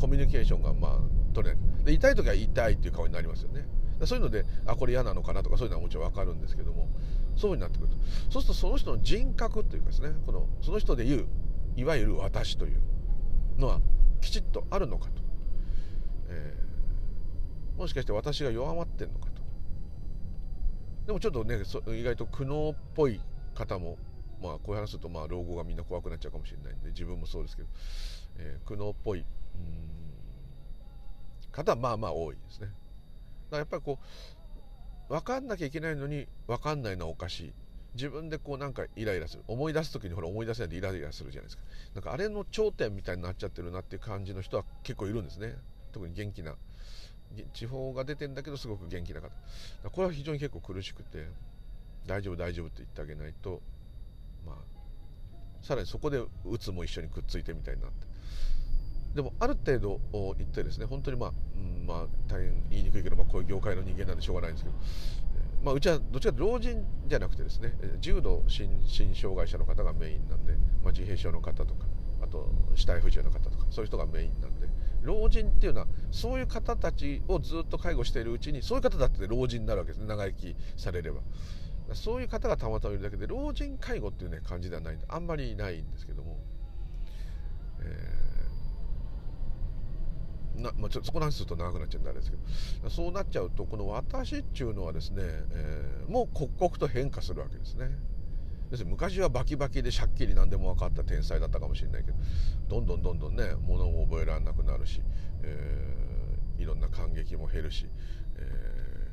[0.00, 0.98] コミュニケーションがまあ
[1.34, 1.84] 取れない。
[1.84, 3.66] で痛い時は痛いっていう顔になりますよね。
[4.04, 6.88] そういうのであこれ嫌なのかなとかそういうのはもちろん分かるんですけども
[7.36, 7.96] そうになってくると。
[8.30, 11.26] そうするとその人の人格というかですねこのその人でいう
[11.76, 12.80] いわゆる私という
[13.58, 13.80] のは
[14.20, 15.12] きちっとあるのかと、
[16.30, 19.29] えー、もしかして私が弱まってんのか。
[21.10, 21.56] でもちょっとね
[21.98, 23.20] 意外と苦悩っぽい
[23.56, 23.98] 方も
[24.40, 27.68] まあこういう話するとまあ老後がみんな怖くなっちゃうかもしれないんで自分もそうですけど、
[28.38, 29.24] えー、苦悩っぽい
[31.50, 32.68] 方はまあまあ多いですね。
[32.68, 32.76] だか
[33.50, 33.98] らやっぱりこ
[35.08, 37.52] う分かんなきゃいけないのに分かんないのはおかしい。
[37.94, 39.42] 自分でこうなんかイライラする。
[39.48, 41.64] 思い出す時にほら思い出せないでイライラするじゃないですか。
[41.96, 45.56] なんかあれの頂点みたいになっちゃってるなっていう感じの人は結構いるんですね。
[45.90, 46.54] 特に元気な
[47.52, 49.30] 地方が出てんだけどすごく元気な方
[49.90, 51.26] これは非常に結構苦しくて
[52.06, 53.60] 大丈夫大丈夫って言ってあげないと
[54.46, 54.56] まあ
[55.62, 58.10] さらにそこでうつも一緒にくっついてみたいになって。
[59.14, 60.00] でもある程度
[60.38, 64.76] 言ってですね本当にまあ、うん、まあ大変言いにくいけど、まあ、こういう業界の人間なんでしょうがないんですけど、
[65.64, 70.52] まあ、うちはどっちかと老人じゃなくてですね重度心身障害者の方がメインなんで、
[70.84, 71.86] まあ、自閉症の方とか
[72.22, 74.68] あと死体不自由の方とかそういう人がメインなんで。
[75.02, 80.06] 老人っていうのはそういう方たちをずっと介護しているうちにそういう方だって老人になるわけですね。
[80.06, 81.20] 長生きされれば。
[81.94, 86.38] そういう方がたまたまいるだけで老人介護っていうね感じではないんであんまりないんですけども、
[87.80, 92.42] えー、なまあ、ちょそこの話すると長くなっちゃうんであれですけど。
[92.90, 97.90] そうなっちゃうとこの私っていうのはですね、えー、もう刻々と変化するわけですね。
[98.70, 102.16] です昔はバキバキでしゃっきり何でも分かった天才だったかもしれないけど
[102.68, 105.02] どんどんどんどんねものも覚えられなくなるし、
[105.42, 107.86] えー、いろんな感激も減るし、
[108.36, 109.08] え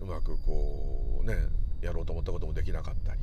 [0.00, 1.36] ー、うまくこうね
[1.80, 3.20] やろうと思ったこともできなかったり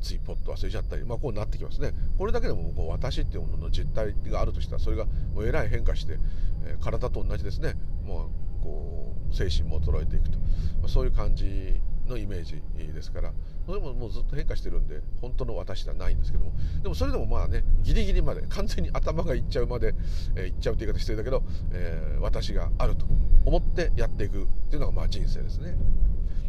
[0.00, 1.92] ついポッと忘れちゃったり、まあ、こうなってきますね。
[2.18, 6.18] これだけでもこう私っていうものの実態があるとしたらそれがもうえらい変化して、
[6.64, 7.74] えー、体と同じですね。
[8.04, 12.62] もうこう精神も衰えていくと、まあ、そういう感じのイメージ
[12.92, 13.32] ですから。
[13.66, 16.52] それももうずっと変化してるんで本当の私ではないんですけども。
[16.82, 19.94] でもそれでもまあねギリギリまで完全に頭がいっちゃうまで、
[20.34, 23.06] えー、いっちゃうって言い方してるんだけど、えー、私があると
[23.44, 25.76] 思ってやっていくっていうのがまあ人生ですね。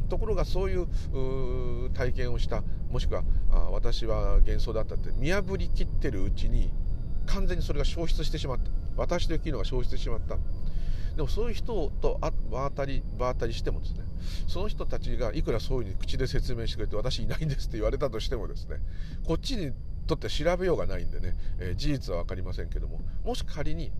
[0.09, 0.87] ところがそういう
[1.93, 6.71] 体験をしたもしくはあ私は幻想だったって見破りきってるうちに
[7.25, 8.71] 完全にそれが消失してしまった。
[8.95, 10.37] 私という機能が消失してしまった。
[11.15, 12.19] でもそういう人と
[12.51, 14.03] 場当たり場当たりしてもですね
[14.47, 18.77] その人たちがいくらそういうふうに口で説明してくれて私いないんですって言われたとしてもですね
[19.25, 19.71] こっちに
[20.07, 23.91] とって調べようがないんでね、えー、事実は分かりませんけどももし仮に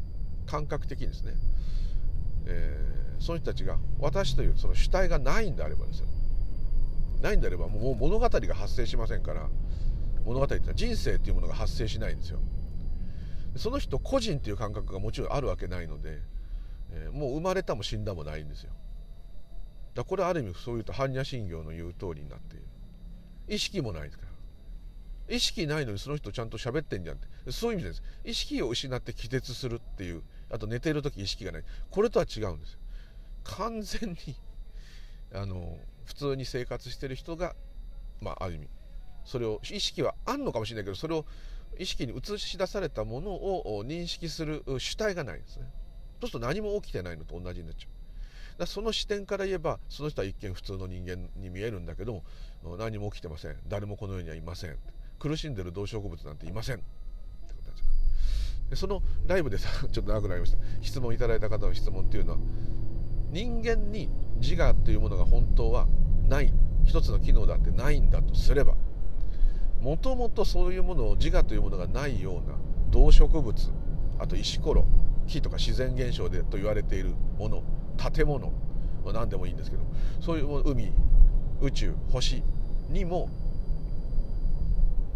[0.46, 1.34] 感覚的にですね、
[2.46, 6.08] えー、その人たちが私というその主体がないんであればですよ
[7.22, 9.48] ないんであればもう物語が発生しませんから
[10.26, 12.40] 物語ってのは人生っていうものが発生しないんですよ。
[13.56, 16.22] その人個人っていう感覚がもちろんあるわけないので
[16.94, 18.72] えー、もう生まれたも死んだもないんですよ。
[19.94, 22.66] だこれある意味そういうと般若心経の言う通りになっている。
[23.48, 25.36] 意識もないですから。
[25.36, 27.52] 意識ないのにその人ちゃんと喋ってんじゃんって。
[27.52, 28.04] そういう意味です。
[28.24, 30.24] 意識を失って気絶するっていう。
[30.50, 31.64] あと寝ている時意識がない。
[31.90, 32.78] これとは違うんです
[33.44, 34.18] 完全に
[35.34, 37.56] あの普通に生活してる人が
[38.22, 38.68] まあある意味。
[39.26, 41.26] それを意識はあんのかもしれないけどそれを
[41.80, 45.66] 意識に映し出されたものを認識する主体がないんですね。
[46.22, 47.93] そうすると何も起きてないのと同じになっちゃう。
[48.58, 52.24] だその視点から言えばその人は一見普通の人間に見えるんだけど
[52.78, 53.56] 何も起きてません。
[53.68, 54.78] 誰もこの世にはいません。
[55.20, 56.78] 苦しんでる動植物なんていません。
[56.78, 60.58] ってことなんですでそのライブでさ ちょっと長くなりました。
[60.82, 62.40] 質問いただいた方の質問っていうのは
[63.32, 65.88] 人間に自我というものが本当は
[66.28, 66.54] ない。
[66.86, 68.76] 一つの機能だってないんだとすれば
[69.82, 72.58] もともとそういうものを自我というものがないような
[72.90, 73.72] 動植物
[74.20, 74.86] あと石ころ
[75.28, 77.64] 木とか自然現象でと言われているもの
[77.98, 78.52] 建物、
[79.14, 79.84] 何でもいいんですけど
[80.22, 80.92] そういう海
[81.62, 82.44] 宇宙星
[82.90, 83.30] にも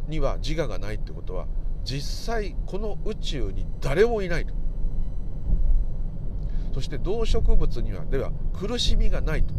[0.08, 1.48] には自我がないってことは
[1.84, 4.54] 実際この宇宙に誰もいないと。
[6.74, 9.54] そして動植物にはでは苦しみがないと。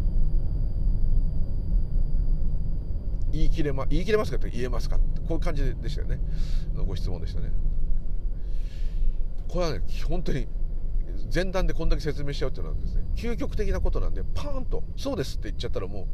[3.31, 6.19] 言い切れ,、ま、言い切れますかって言えますかってこういう感じでしたよね。
[6.87, 7.51] ご質問でしたね。
[9.47, 10.47] これはね本当に
[11.33, 16.07] 前段でこんだけ説明しちゃうっていうのはですね究極的なことなんでパーンと「そうです」って言っちゃったらも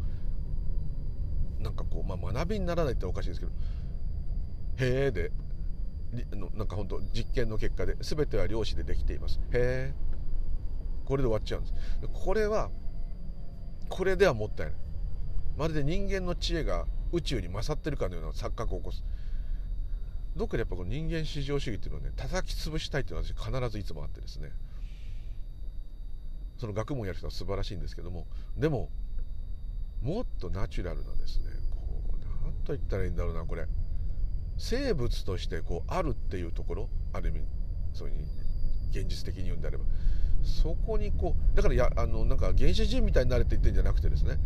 [1.59, 3.51] うなんかこう、まあ、学びにならないっておかしいですけど
[4.77, 5.31] 「へえ」で
[6.55, 9.39] なんか本当実験の結果で全ては量子でできています。
[9.51, 9.93] へえ
[11.05, 11.73] これで終わっちゃうんです。
[12.13, 12.71] これは
[13.89, 14.75] これではもったいない。
[15.57, 19.03] まるで人間の知恵が宇宙に勝ってるかのような錯覚を起こす。
[20.35, 24.51] どっかでやっぱこの人間至上主義っていうのをね叩き潰したいっていうのは私必ずいつもあってですね。
[26.57, 28.89] その学問やる人は素晴らしいんですけどもでも
[30.01, 33.65] もっとナチュラルなですねこう何と言ったらいいんだろうなこれ。
[34.57, 37.41] 生物としてこうあるっていうところある意味
[37.93, 38.15] そういう
[38.91, 39.83] 現実的に言うんであれば。
[40.45, 44.37] そこにこうだからやあのなんか原始人みたいになれって言ってるんじゃなくてですね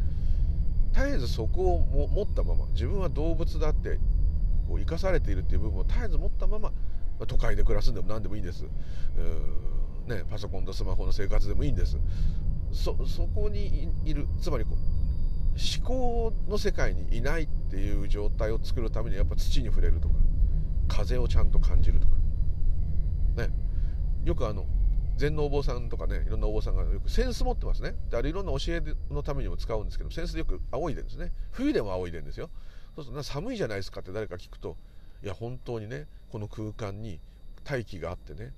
[0.94, 4.00] 絶えずそこをも持ったまま自分は動物だって
[4.68, 6.72] こう生かされているっていう部分を絶えず持ったまま
[7.28, 8.64] 都会で暮らすんでも何でもいいんです、
[10.10, 11.98] ね、パソコンとスマホの生活でもいいんです。
[12.72, 12.94] そ
[13.34, 14.76] こにいるつまりこう
[15.80, 20.16] 思考の世界にいないっていう状態を作るためにやっぱ土に触れるとか
[20.88, 22.14] 風をちゃんと感じるとか。
[23.38, 23.50] ね。
[24.26, 24.66] よくあの
[25.18, 27.96] 禅のお坊さんとかねいろんなお坊さんがよく扇子持ってますね。
[28.10, 31.32] であれいろんな教えのためにも使うんですけど扇子でよく仰いでるんですね。
[31.52, 32.50] 冬でも仰いでるんですよ。
[32.96, 34.76] そうすると寒いじゃないですかって誰か聞くと
[35.24, 37.20] いや本当にねこの空間に
[37.64, 38.54] 大気があってね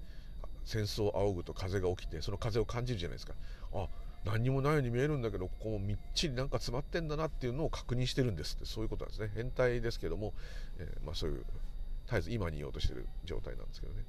[0.65, 3.33] 戦争を仰ぐと風が起きてその風を感じるじゃないですか。
[3.73, 3.87] あ
[4.23, 9.31] 何にもないように見えるんだけどここもみっちりなんか詰まってんだなっていうのを確認してるんですってそういうことなんですね。
[9.33, 10.33] 変態ですけども、
[10.77, 11.45] えー、まあ、そういう
[12.05, 14.03] 絶えず今にいようとしてる状態なんですけどね。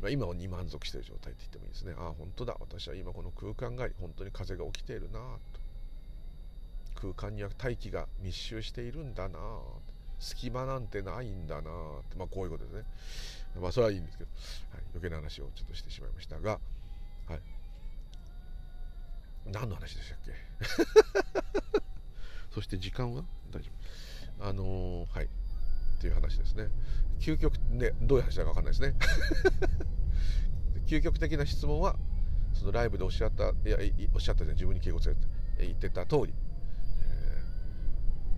[0.00, 1.94] まあ、今に満足してる状態って言ってもいいですね。
[1.98, 2.56] ああ本当だ。
[2.60, 5.64] 私は今この空間が本当に風が起きているなと。
[6.94, 9.38] 空間には大気が密集しているんだな
[10.18, 11.64] 隙間なんてないんだなっ
[12.08, 12.84] て、まあ、こういうことですね。
[13.60, 14.30] まあそれはいいんですけど、
[14.72, 16.58] はい、余計な話をちょっとしてしまいましたが、
[17.28, 17.40] はい、
[19.46, 21.80] 何の話でしたっけ？
[22.54, 23.24] そして時間は？
[23.50, 23.70] 大丈
[24.38, 24.46] 夫。
[24.48, 25.24] あのー、はい。
[25.26, 25.28] っ
[26.00, 26.68] ていう話ですね。
[27.20, 28.94] 究極ねどういう話だか分かんないですね。
[30.86, 31.96] 究極的な質問は
[32.52, 33.78] そのライブでおっしゃったいや
[34.12, 35.20] おっしゃったじゃ自分に敬語つけて
[35.60, 36.34] 言ってた通り、
[37.00, 37.42] え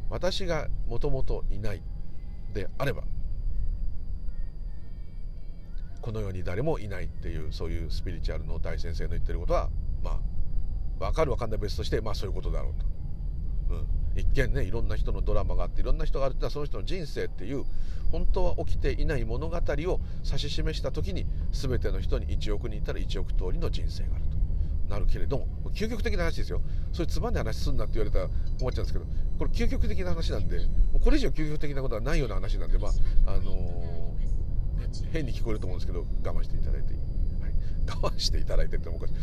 [0.09, 1.83] ー、私がもともといない
[2.52, 3.02] であれば
[6.07, 9.71] この世に誰もいないっていうそういうスピリチュアルの大先生の言ってることは
[10.05, 10.19] まあ
[11.01, 12.75] 分かる分かんない別としてまあそういうことだろう
[13.69, 17.64] と、うん、一見ねいろんな人のドラマがあっていろんな人があるってのはその人の人生っていう
[18.12, 24.37] 本当は起きていない物語を指し示した時に全ての人に1億人いたら1億通りの人生があると。
[24.88, 26.61] なるけれども究極的な話ですよ。
[26.92, 28.29] そういうつまんない話すんなって言われたら
[28.61, 29.05] 困っちゃうんですけど
[29.40, 30.61] これ究極的な話なんで
[31.03, 32.92] これ以上究極的なことはないような話なんでまあ
[33.33, 34.14] あの、
[35.12, 37.55] 変に聞こえると思うんですけど我慢していただいて、はい、
[38.03, 39.15] 我慢していただいてっておかしい、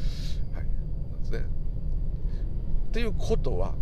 [0.56, 1.46] はい、なんですね。
[2.90, 3.74] っていうことは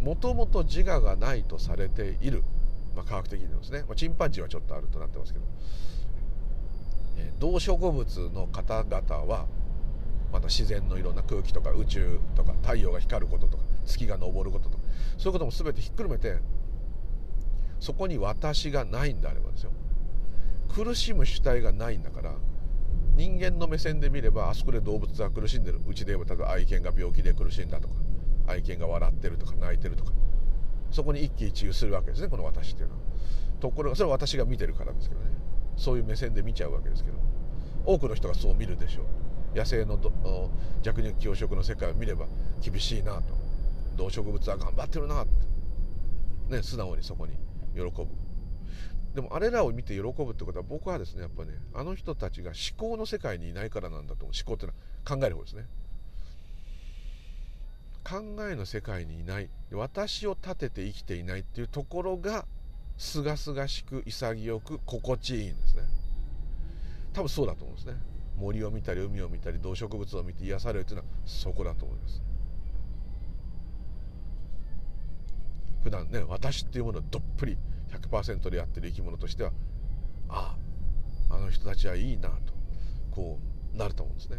[0.00, 2.44] もともと自我がないとされている、
[2.94, 5.44] まあ、科学的にですね、まあ、チンパンジーはちょっとあるとなってますけど、
[7.16, 9.46] えー、動植物の方々は
[10.32, 14.84] また自然のいろんな空気とか宇宙とか太陽が光ることとか月が昇ることとか
[15.16, 16.38] そういうことも全てひっくるめて
[17.80, 19.70] そこに私がないんであればですよ。
[20.74, 22.34] 苦しむ主体がないんだから
[23.14, 25.80] 人間の目線で見ればあそこで動物は苦しんでる。
[25.86, 27.94] うちで言えば例えば愛犬が病気で苦しんだとか
[28.48, 30.12] 愛犬が笑ってるとか泣いてるとか
[30.90, 33.00] そこに一喜一憂するわけですねこの私っていうのは。
[33.60, 35.28] ところがそれは私が見てるからですけどね。
[35.76, 37.18] そういう目線で見ちゃうわけですけど。
[37.86, 39.02] 多くの人がそう見るでしょ
[39.54, 39.56] う。
[39.56, 39.98] 野生の
[40.82, 42.26] 弱肉強食の世界を見れば
[42.60, 43.34] 厳しいなと。
[43.96, 45.26] 動植物は頑張ってるなっ
[46.48, 46.56] て。
[46.56, 47.34] ね素直にそこに
[47.74, 48.23] 喜ぶ。
[49.14, 54.36] でもあれらを見て喜ぶってことは僕はですねやっぱねあの人たちが思考の世界にいないからなんだと思う。
[54.36, 54.74] 思考っていうの
[55.04, 55.66] は考える方ですね。
[58.02, 59.48] 考えの世界にいない。
[59.72, 62.44] 私を立てて生きていないっていうところが
[62.98, 65.82] すがすがしく潔く心地いいんですね。
[67.12, 67.94] 多分そうだと思うんですね。
[68.36, 72.22] 森を見たり海を見たり動植物を見て癒されるっていうのはそこだと思います。
[75.84, 77.56] 普段ね私っていうものをどっぷり
[78.00, 79.52] 100%でやってる生き物としては
[80.28, 80.56] あ
[81.30, 82.52] ああの人たちはいいなと
[83.10, 83.38] こ
[83.74, 84.38] うなると思うんですね。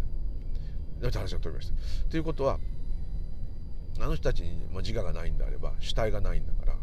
[1.05, 2.09] って話が取りました。
[2.09, 2.59] ということは
[3.99, 6.77] あの人たちに自我がないんであれば主体がないんだから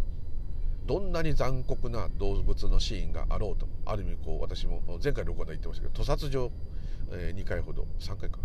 [0.86, 6.50] どんなに残酷な動物のシーンがあろうとある意味こう私も前回の録音で言ってましたけど屠殺場、
[7.12, 8.38] えー、2回ほど3回か、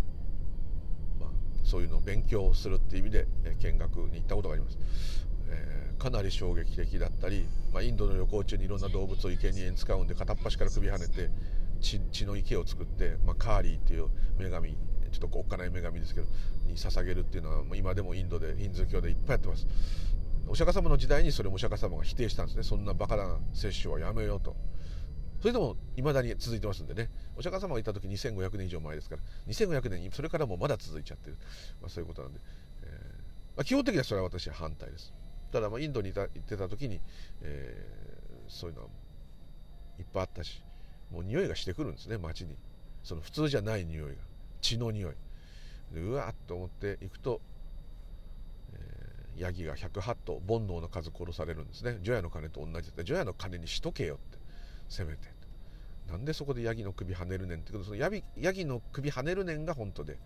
[1.18, 1.30] まあ、
[1.64, 4.78] そういうのを勉強するっていう意味で、えー、見学に行ったことがあります、
[5.50, 11.30] えー、かなり衝撃的だったり、まあ、インドの旅行中にいろんな動物を生贄に使うんで片っ端から首跳ねて
[11.80, 14.08] 血血の池を作って、まあ、カーリーっていう
[14.38, 14.76] 女神
[15.10, 16.26] ちょっとおっかない女神ですけど
[16.66, 19.66] に捧げるっていうのは今でもインドでヒンズー教でいっぱいやってます。
[20.50, 22.62] お釈迦様の時代にそれもお釈迦様が否定したんですね。
[22.62, 24.56] そんなバカな摂取はやめようと。
[25.40, 27.10] それでも未だに続いてますんでね。
[27.36, 31.36] お釈迦様がいた時2500年以上前ですから2500年それからもまだ続いちゃってる、
[31.80, 32.40] まあ、そういうことなんで、
[32.82, 32.90] えー
[33.56, 35.12] まあ、基本的にはそれは私は反対です。
[35.52, 37.00] ただまあインドにいた行ってた時に、
[37.42, 38.88] えー、そういうのは
[39.98, 40.62] いっぱいあったし
[41.10, 42.56] もう匂いがしてくるんですね街に。
[43.04, 44.16] その普通じゃない匂いが
[44.60, 45.14] 血の匂い。
[45.92, 47.40] でうわっと思っていくと、
[48.74, 51.98] えー、ヤギが108頭煩悩の数殺されるんですね。
[52.02, 54.38] 除夜の鐘と同じで除夜の鐘にしとけよって
[54.88, 55.38] せめて。
[56.08, 60.18] なんでそこでヤギの首跳ねるねんってそのヤギヤギの首跳ねるねんが本当で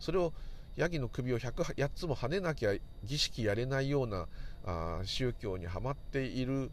[0.00, 0.32] それを
[0.76, 4.26] ヤギの首を108つも跳ねなきゃ儀式やれないような
[4.64, 6.70] あ宗教にはまっている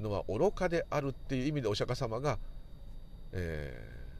[0.00, 2.38] のは愚かであるっていう意味でお釈迦様が、
[3.32, 3.74] え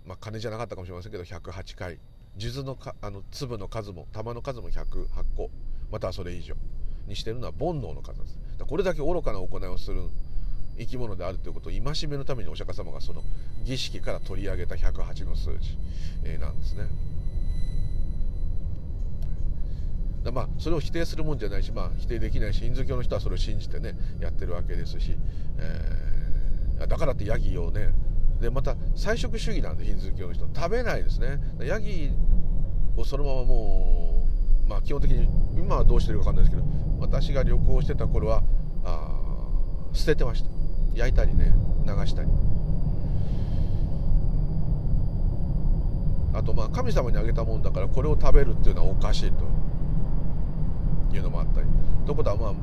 [0.05, 1.99] ーまあ、金じゃなかったかもしれませんけど108回。
[2.39, 5.07] 数珠のかあの粒の数も玉の数も108
[5.37, 5.51] 個。
[5.91, 6.55] またはそれ以上
[7.09, 8.39] にしてるのは煩悩の数です。
[8.67, 10.09] これだけ愚かな行いをする
[10.79, 13.23] 生き物であるということを戒めのためにお釈迦様がその
[13.65, 15.77] 儀式から取り上げた108の数字、
[16.39, 16.85] なんですね。
[20.33, 25.17] まあそれを否定するもんじゃないし、まあ、否定できないしヒンズー教の人はそれを信じてねやってるわけですし、
[25.59, 27.95] えー、だからってヤギをね
[28.41, 31.39] でまた菜食主義なんでヒンズー教の人食べないですね。
[31.61, 32.11] ヤギ
[32.97, 34.27] をそのままも
[34.67, 36.69] うまあ基本的に今はどうしてるか分かんないですけど
[37.01, 38.43] 私が旅行してた頃は
[38.85, 39.11] あ
[39.93, 40.51] 捨ててました。
[40.95, 41.55] 焼いたりね
[41.87, 42.29] 流したり。
[46.33, 49.45] あとまあ神様にあげたもんだからこれを食べるっていうのはおかしいと。
[51.17, 51.67] いうのもあったり。
[52.07, 52.55] ということはまあ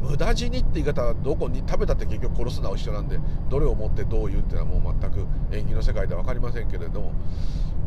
[0.00, 7.12] 無駄死にって言い方はどこに食べたって結局殺すのは一緒なんでどれをもってどう言うっていうのはもう全く縁起の世界では分かりませんけれども、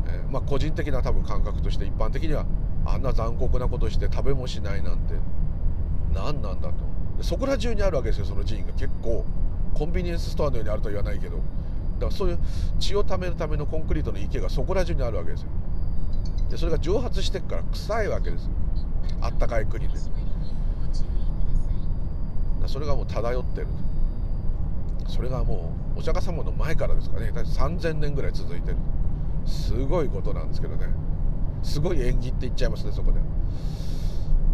[0.07, 2.45] えー、まあ個人的な多分感覚として一般的には
[2.85, 5.15] あんな残酷なことして食べもしないなんて
[6.13, 6.91] 何なんだと。
[7.21, 8.73] そこら中にあるわけですよその寺院が。
[8.73, 9.25] 結構
[9.73, 11.37] コンビニエンスストアのようにあるとは言わないけど。
[11.37, 12.39] だからそういう
[12.79, 15.49] 血をためるためのコンクリートの池がそこら中にあるわけですよ。
[16.49, 18.49] でそれが蒸発してから臭いわけですよ。
[19.19, 19.93] あったかい国で。
[22.67, 23.67] それがもう漂ってる。
[25.07, 27.31] それがもうお釈迦様の前からですかね。
[27.33, 28.77] 3000年ぐらい続いてる。
[29.45, 30.87] すごいことなんですけどね。
[31.63, 33.19] すごい縁起って言っちゃいますねそこで。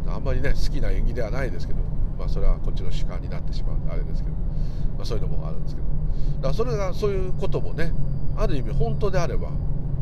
[0.10, 1.80] あんまりね好きな縁起ではないですけど。
[2.18, 3.78] まあそれはこっちの主観になってしまう。
[3.78, 4.36] んであれですけど、
[4.98, 5.88] まあ、そういうのもあるんですけど。
[6.38, 7.94] だからそれがそういうこともね
[8.36, 9.52] ある意味本当であれば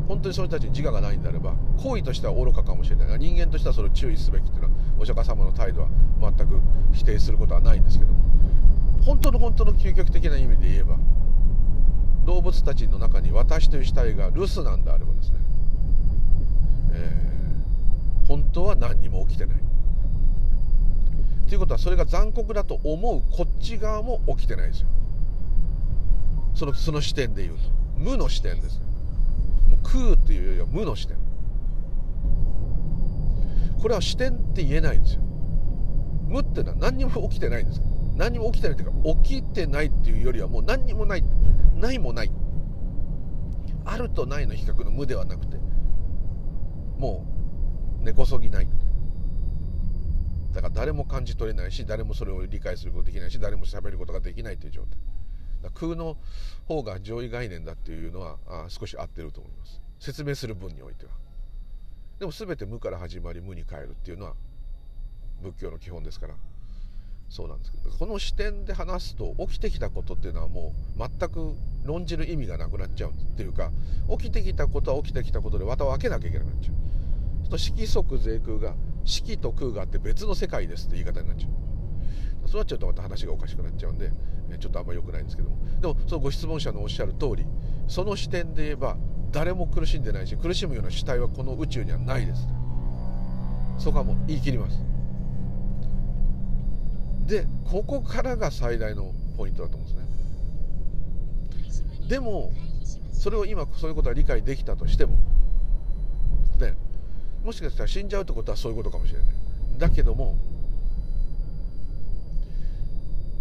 [0.08, 3.08] 本当にその人たちに自我がないんであれば行為としては愚かかもしれない。
[3.08, 5.88] が人間としてはそれを注意すべきっていうのはお釈迦様の態度は
[6.20, 6.60] 全く
[6.92, 8.18] 否定することはないんですけども
[9.02, 10.96] 本当の本当の究極的な意味で言えば
[12.24, 15.38] 動物たちの中に私という死体が留守なんであればですね、
[16.92, 19.58] えー、本当は何にも起きてない。
[21.48, 24.88] ということはそれが残酷だと思うこっち側も起きてないですよ。
[26.56, 27.76] そのその視点で言うと。
[27.96, 28.80] 無の視点です。
[29.68, 31.16] もう空っていうよりは無の視点。
[33.80, 35.22] これは視点って言えないんですよ。
[36.28, 37.80] 無っていうのは何にも起きてないんです。
[38.16, 41.24] 何にも起きてないというか起きてないっていうよりはもう何にもない。
[41.74, 42.30] ないもない。
[43.84, 45.58] あるとないの比較の無ではなくて
[46.98, 47.24] も
[48.00, 48.68] う根こそぎない。
[50.52, 54.98] だから誰も感じ取れないし誰もそれを理解することできないし誰も喋ることができないという状態。
[55.74, 56.16] 空の
[56.66, 59.80] 方が上位概念だっていうのはあ少し合ってると思います。
[59.98, 61.12] 説明する分においては。
[62.18, 64.34] でも全て無から始まり無に変えるっていうのは
[65.42, 66.34] 仏教の基本ですから。
[67.28, 67.90] そうなんですけど。
[67.90, 73.72] この視点で話すと起きてきたことっていうのはもう全く論じる意味がなくなっちゃうっていうか
[74.10, 77.48] 起きてきたことは起きてきたことで綿を開けなきゃいけなくなっちゃう。
[77.48, 82.48] と色即税空が色と空があって別の世界ですって言い方になっちゃう。
[82.48, 84.10] そうなっちゃうとまた話がおかしくなっちゃうんで
[84.58, 85.56] ちょっとあんま良くないんですけども。
[85.80, 87.46] でもそのご質問者のおっしゃる通り
[87.88, 88.96] その視点で言えば
[89.32, 92.46] 誰も苦しんでないし苦しむような主体はこの宇宙にはないです。
[93.78, 94.78] そこはもう言い切ります。
[97.26, 99.94] でここからが最大のポイントだと思うん
[101.62, 102.08] ですね。
[102.08, 102.52] でも
[103.12, 105.18] それを今そういうことは理解できたとしても
[106.60, 106.74] ね
[107.44, 109.28] もしかしたら死んじゃうってことはそういうことかもしれない。
[109.78, 110.36] だけども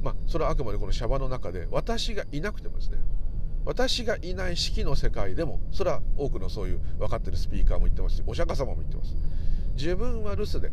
[0.06, 3.00] まあそれはあくまでこのシャバの中で私がいなくてもですね
[3.66, 9.16] 私がいない式の世界でもそれは多くのそういう分かってるスピーカーも言ってますしお釈迦様も言ってます。
[9.74, 10.72] 自分は留守で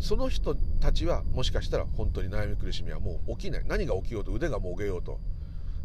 [0.00, 3.64] その人たちはもしかしたら本当に悩み苦しみはもう起きない。
[3.68, 5.20] 何が起きようと腕がもげようと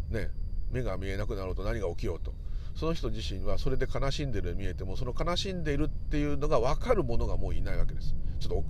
[0.09, 0.29] ね
[0.71, 2.33] 目が見えなくなろうと何が起きようと。
[2.75, 8.15] その人自身はそれで悲しんでるように見えてもその悲しんでいるっていうのが分かるものがもういないわけです。
[8.39, 8.63] ちょっと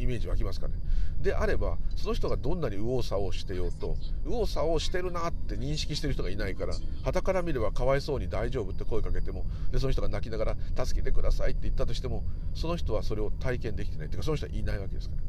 [0.00, 0.74] イメージ湧きますかね。
[1.20, 14.06] であればその人がどんなに右往左往してようと右往左往してるなって認識してる人がいないから傍から見ればかわいそうに大丈夫って声かけてもでその人が泣きながら助けてくださいって言ったとしてもその人はそれを体験できてない。
[14.06, 15.22] っていうかその人はいないわけですから。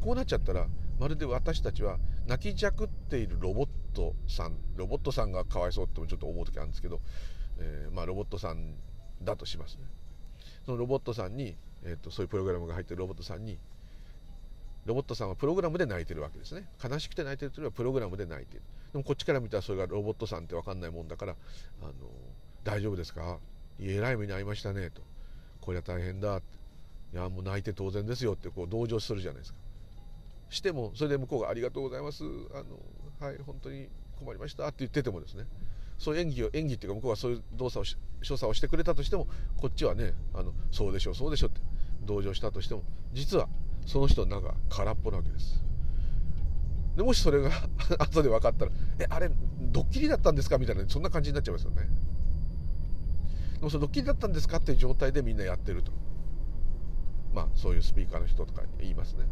[0.00, 0.66] こうなっちゃったら
[0.98, 4.56] まるで私たちは泣きじゃくっているロボットさん。
[4.76, 7.00] ロボットさんがかわいそうってもちょっと思う時あるんですけど、
[7.58, 8.74] えー、まあロボットさん
[9.22, 9.84] だとしますね。
[10.66, 13.58] そのロボットさんに、えーとそういうプログラムが入ってるロボットさんに
[14.84, 16.68] ロボットさんはプログラムで泣いてるわけですね。
[16.82, 18.62] 悲しくて泣いてるというのはプログラムで泣いてる。
[18.92, 21.36] でもこっちから見たらそれがロボットさんって分かんないもんだから
[21.82, 21.92] 「あの
[22.64, 23.38] 大丈夫ですか？
[23.80, 25.02] えらい目に遭いましたね」と
[25.62, 26.46] 「こりゃ大変だ」って
[27.14, 29.58] 「いやもう泣いて当然ですよ」ってこう同情するじゃないですか。
[30.50, 32.24] してもそれで向こうが「ありがとうございます。
[32.24, 32.78] あの
[33.20, 35.46] はい本当に困りました」って言っててもですね。
[35.98, 37.84] そういう演技を演技っていうか向こうはそういう動作を
[38.22, 41.60] 所作をしてくれたとしてもこっちはねあのそうでしょうそうでしょって
[42.04, 43.48] 同情したとしても実は
[43.86, 45.62] その人の中空っぽなわけです。
[46.96, 47.50] でもしそれが
[47.98, 48.70] 後で分かったら
[49.00, 49.30] 「えあれ
[49.60, 51.88] ドッキリだったんですか?」みたいなそんな感じになっちゃいますよね。
[53.54, 55.92] でもそれドッキリだったんですかっていう状態でみんなやってると。
[57.32, 59.24] まあそういうスピーカーの人とか言いますね。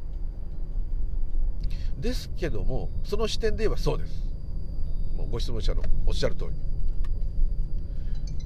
[1.99, 4.25] ですけどもその視点で言えばそうです。
[5.17, 6.47] もうご質問者のおっしゃる通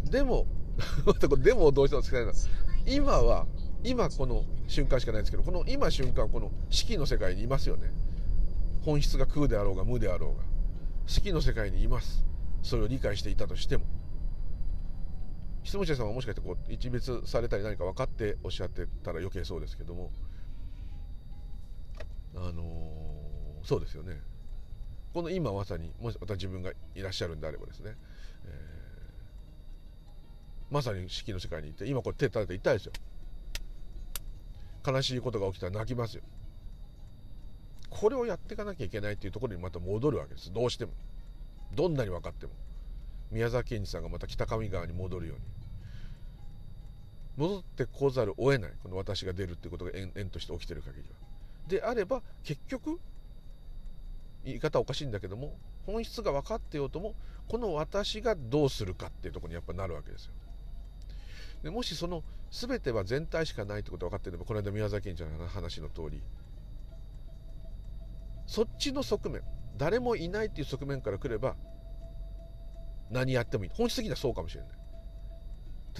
[0.05, 0.11] り。
[0.11, 0.47] でも
[1.39, 2.33] でもどうしてもつけないの
[2.87, 3.47] 今は
[3.85, 7.91] 今この瞬間しかないんですけどこの今瞬間この四季の世界にいますよね。
[8.83, 10.43] 本質が空であろうが無であろうが。
[11.07, 12.25] 四季の世界にいます。
[12.63, 13.85] それを理解していたとしても。
[15.65, 20.11] 質問者さんはもしかしてこう一別されたり何か分かっておっしゃってたら余計そうですけども。
[22.37, 24.21] あのー、そうですよね。
[25.13, 27.95] この今まさにもしまた自分がいらっしゃるんであればですね、
[28.47, 32.93] えー、まさに四季の世界にいて今これ手立てて痛いですよ
[34.87, 36.23] 悲しいことが起きたら泣きますよ。
[37.91, 40.53] これをやっていかなきゃいけないっていうところにまた戻るわけです。
[40.53, 40.93] どうしても。
[41.73, 42.53] どんなに分かっても。
[43.31, 45.45] 宮沢賢治さんがまた北上川に戻るように。
[47.37, 48.73] 戻ってこざるを得ない。
[48.83, 51.35] この私が出るっていうことが縁として起きてる限りは。
[51.69, 53.01] であれば結局
[54.45, 55.57] 言い方おかしいんだけども
[55.87, 57.15] 本質が分かってようとも
[57.49, 60.33] この私がどうするかっていうとこにやっぱなるわけですよ。
[61.65, 66.23] でもしその全ては全体しかないってことが分かっていればこの間宮崎賢治の話の通り
[68.47, 69.43] そっちの側面
[69.79, 71.57] 誰もいないっていう側面から来れば
[73.11, 73.71] 何やってもいい。
[73.75, 74.71] 本質的にはそうかもしれない。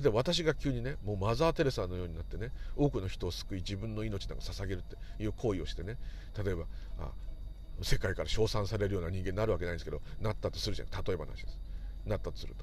[0.01, 5.97] 例えば私が急にねもうマザー・テレサのようになってね多くの人を救い自分の命なんか捧げるっていう行為をしてね
[6.45, 6.65] 例えば
[6.99, 7.11] あ
[7.81, 10.89] 世界から称賛されるような人間になるわけないんですけどなったとするじゃん。
[10.89, 11.59] 例えば話です。
[12.05, 12.55] なったとする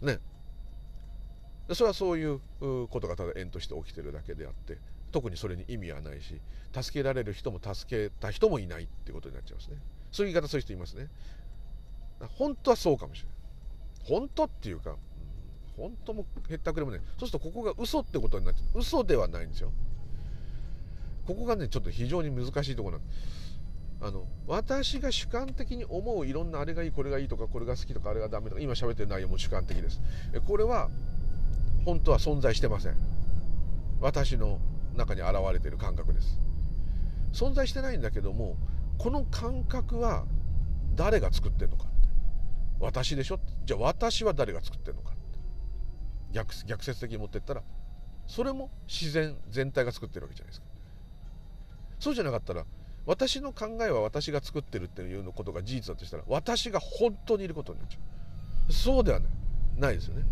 [0.00, 0.06] と。
[0.06, 0.18] ね。
[1.74, 4.78] それはそういうことがただ縁として起きてるだけであって
[5.12, 6.40] 特にそれに意味はないし
[6.72, 9.76] 助けられる人も助けた人もいないっていことになっちゃいますね。
[10.12, 11.08] そういう言い方する人いますね。
[12.38, 13.36] 本当はそうかもしれない。
[14.20, 14.96] 本当っていうか、うん、
[15.76, 18.78] 本当もへったくれもねそうするとここが嘘ってことになっちゃう。
[18.80, 19.72] 嘘ではないんですよ。
[21.26, 23.08] ここがねちょっと非常に難しいところなん
[24.08, 30.00] あの私が主観的に思ういろんなあれがいいこれがいいとかこれが好きとかあれがダメとか今喋ってる内容も主観的です。
[30.46, 30.90] これは
[31.86, 32.96] 本当は存在してません。
[34.00, 34.58] 私の
[34.96, 36.38] 中に現れている感覚です。
[37.32, 38.56] 存在してないんだけども
[38.98, 40.24] この感覚は
[40.96, 42.08] 誰が作ってるのかって。
[42.80, 45.18] 私でしょじゃあ私は誰が作ってるのかって。
[46.32, 47.62] 逆逆説的に持ってったら
[48.26, 50.66] それも自然全体が作ってるわけじゃないですか。
[52.00, 52.64] そうじゃなかったら
[53.06, 57.98] 私の考えは私が作ってるっていうことが事実だとしたら私が本当にいることになっちゃ
[58.68, 58.72] う。
[58.72, 59.30] そうではない。
[59.78, 60.24] ないですよね。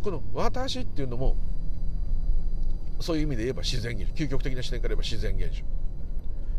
[0.00, 1.36] この私っていうのも
[3.00, 4.14] そういう意味で言えば自然現象。
[4.14, 5.64] 究極的な視点から言えば自然現象。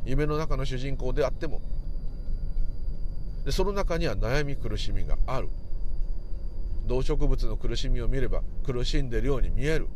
[0.05, 1.61] 夢の中の主人公であっても。
[3.45, 5.49] でその中には悩み苦しみがある。
[6.87, 9.87] 動植物の苦しみを見れば苦しんでるように見える。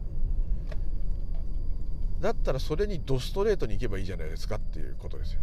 [2.21, 5.41] だったらそれにドストレートに行けばいいじゃないですかっていうことですよ。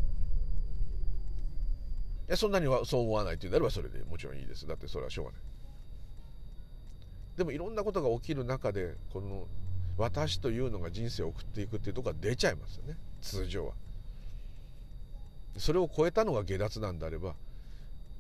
[2.29, 4.67] いやそんなにはそう思わないっていうんであればそれでもちろんいいです。
[4.67, 5.41] だってそれはしょうがない。
[7.37, 9.47] でもいろんなことが起きる中でこの
[9.97, 12.97] 私というのが人生を送っていくっていうとこが出ちゃいますよね。
[13.21, 13.73] 通常は。
[15.57, 17.35] それを超えたのが下脱なんであれば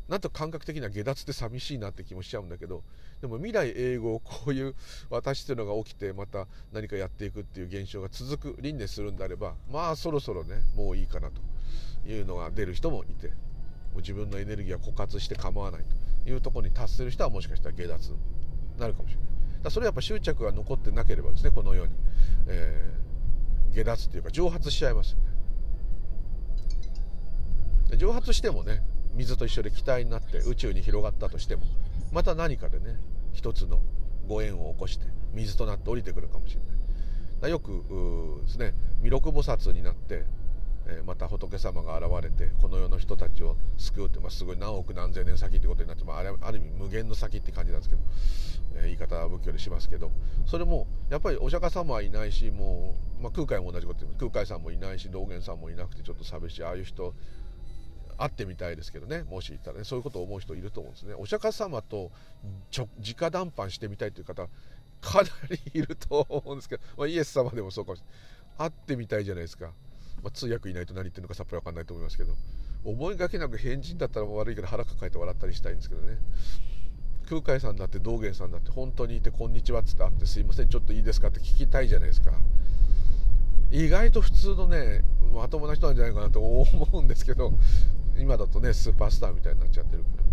[0.08, 2.82] なんと感覚的には下脱って寂しいなって気もしちゃうんだけど
[3.20, 4.74] でも未来永劫こういう
[5.08, 11.40] 私っていうのが起きてまた何かやっていくっていう現象が続く輪廻するんであればまあそろそろねもういいかなと
[12.10, 13.34] いうのが出る人もいても
[13.94, 15.82] う自分のエネルギーは枯渇して構わない
[16.24, 18.14] というところに達する人はもしかしたら下脱。
[18.78, 19.26] なるかもしれない。
[19.64, 21.92] だそれはやっぱ執着が残ってなければですねこのように、
[22.48, 25.18] えー、下脱っていうか蒸発しちゃいますよ
[27.90, 27.96] ね。
[27.96, 28.82] 蒸発してもね
[29.14, 31.62] 水と一緒で気体になって宇宙に広がったとしても
[32.10, 32.96] また何かでね
[33.32, 33.80] 一つの
[34.26, 37.50] ご縁を起こして水となって降りてくるかもしれない。
[37.50, 37.84] よく
[38.46, 40.24] ですね弥勒菩薩になって、
[41.02, 48.02] また仏様が現れてこの世の人たちを救うって、まあ、すごい何億何千年先ってことになって、まあ、ある意味無限の先って感じなんですけど、
[48.76, 50.10] え言い方は仏教でしますけど
[50.46, 57.14] それもやっぱりお釈迦様はいないしもう、まあ、空海も同じこと空海さんもいないし道元さんもいなくてちょっと寂しいああいう人
[58.18, 61.14] 会ってみたいですけどねもしいたらねそういうことを思う人いると思うんですね。
[61.14, 62.10] お釈迦様と
[62.70, 64.46] 直談判してみたいという方
[65.00, 68.42] かなりいると思うんですけど、まあ、イエス様でもそうかもしれない。
[68.58, 69.72] 会ってみたいじゃないですか、
[70.22, 72.34] まあ、通訳いないと何言ってるのかさっぱり分かんないと思いますけど
[72.84, 76.18] 思いがけなく変人だったら悪いけど腹抱えて笑ったりしたいんですけどね
[77.28, 82.32] 空海さんだって道元さんだって本当にいて「こんにちは」っつって会って「すいませんちょっといいですか?」って聞きたいじゃないですか
[83.70, 87.52] 意外と普通のねまともな人なんじゃないかなと思うんですけど
[88.18, 90.24] 今だとねスーパースターみたいになっちゃってるから、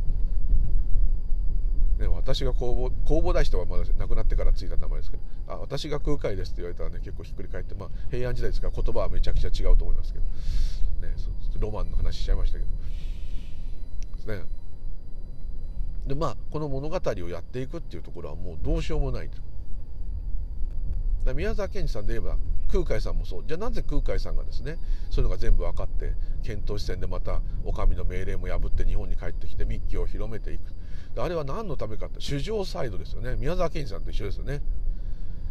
[1.99, 10.25] ね、私が工房工房大師とはまだ亡くなってからついた名前ですけどあ私が空海ですって言われたらね結構ひっくり返って、まあ、平安時代ですから言葉はめちゃくちゃ違うと思いますけど、
[11.05, 11.13] ね、
[11.59, 12.71] ロマンの話しちゃいましたけど。
[14.15, 14.43] ですね。
[16.07, 19.37] でまあこの物語をやっていくっていうところはもうどうしようもないと。
[21.33, 22.37] 宮沢賢治さんで言えば
[22.71, 23.43] 空海さんもそう。
[23.45, 24.77] じゃあなぜ空海さんがですね
[25.09, 30.78] そういうのが全部分かって遣唐使船でまたお上の命令も破って日本に帰ってきて密教を広めていく。
[31.23, 33.35] あれは何のためかって主上サイドですよね。
[33.35, 34.61] 宮沢賢治さんと一緒ですよね。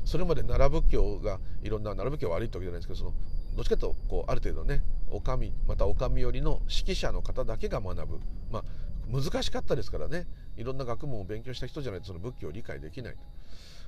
[0.05, 3.13] それまで奈良仏教がいろんな奈良仏教悪いってわけじゃないですけどその
[3.57, 8.21] どっちかというとこうある程度ねお上またお上寄りの指揮者の方だけが学ぶ。
[8.51, 8.65] まあ
[9.11, 10.27] 難しかったですからね。
[10.57, 13.17] いろんな学問を勉強した人じゃないとその仏教を理解できない。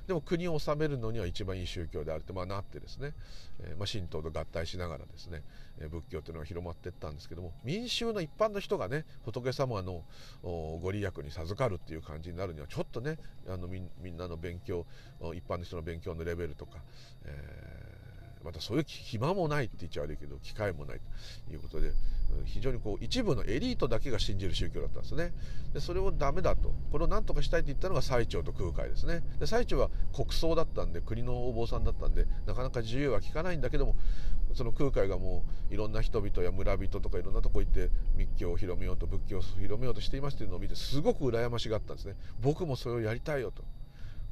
[0.07, 3.13] でも国を治めるのには一番いい宗教であると、まあ、なってですね、
[3.59, 5.43] えー、まあ、神道と合体しながらですね、
[5.79, 10.03] えー、仏教というのが広まっていったんですけども民衆の一般の人がね仏様の
[10.43, 14.85] ご利益に授かるっていう感じになるにはちょっとねあのみんなの勉強
[15.33, 16.79] 一般の人の勉強のレベルとか、
[17.25, 17.90] えー
[18.43, 20.99] またそういう暇もないって言っちゃ悪いけど機会もない
[21.47, 21.91] ということで
[22.45, 25.33] 非常にこう一部のエリートだけが信じる宗教だったんですね。
[25.73, 26.73] でそれをダメだと。
[26.91, 29.21] これを何とかしたいと言ったのが最澄と空海ですね。
[29.39, 33.95] で最澄は国葬だったんで国のお坊さんだったんでなかなか自由は利かないんだけども
[34.53, 42.15] その空海がもういろんな人々や村人とかいろんなとこ行って密教を広めようと仏教を広めようとしていますというのを見てすごく羨ましがったんですね。
[42.41, 43.63] 僕もそれをやりたいよと。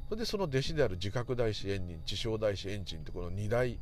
[0.08, 3.78] それでその弟子である自覚大師円仁智正大師円珍ってこの二大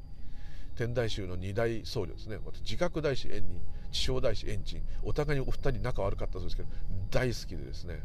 [0.79, 2.39] 天台宗の二大僧侶ですね。
[2.63, 3.61] 自覚大師円仁
[3.91, 6.69] 智正大師円珍お互いにお二人仲悪かったそうですけど
[7.11, 8.01] 大好きでですね。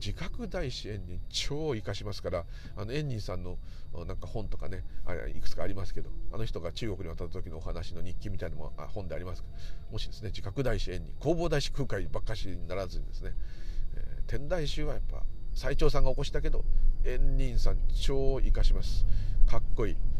[0.00, 3.58] 自覚大師円仁超生かしますからあの円仁さんの
[4.06, 4.82] なんか本とかね
[5.36, 9.44] いくつかありますけどあの人が中国に渡った時のお話の日記みたいなのもあ本であります
[9.92, 13.32] もしですね自覚大師円仁弘法大師空海ばっかしにならずにですね、
[13.94, 15.22] えー、天台宗はやっぱ
[15.52, 16.64] 最澄さんが起こしたけど
[17.04, 19.04] 円仁さん超生かします。
[19.46, 20.13] かっこいい。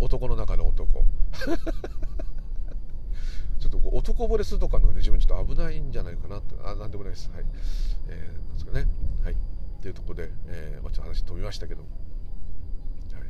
[0.00, 1.04] 男の中の男。
[3.58, 6.56] ちょっとこう男惚れするとかのね自分ちょっと危ないんじゃないかなと。
[6.68, 7.30] あなんでもないです。
[7.30, 7.44] はい。
[8.08, 8.86] えー、なんですかね。
[9.24, 9.34] はい。
[9.34, 9.36] っ
[9.80, 11.82] ていうとこで、えーまあ、ちょっと話飛びましたけど。
[11.82, 11.88] も、
[13.12, 13.28] はい、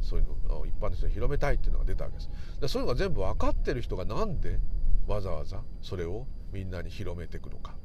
[0.00, 2.30] そういうのを一般の人に広めたいっていうのが出たわけです。
[2.60, 4.58] でそういうのが全部分かってる人がなんで
[5.06, 7.76] わざわざそれをみんなに広めていくのか。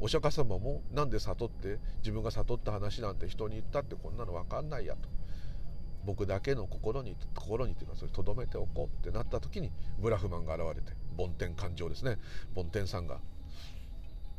[0.00, 5.08] お釈迦様もなんで悟って自分が悟った話なんて人に言ったってこんなの分かんないやと。
[6.04, 12.18] 僕だけの心に心にというかそれとどめておこうってなった時にブラフマンが現れて梵天感情ですね。
[12.54, 13.20] 梵天さんが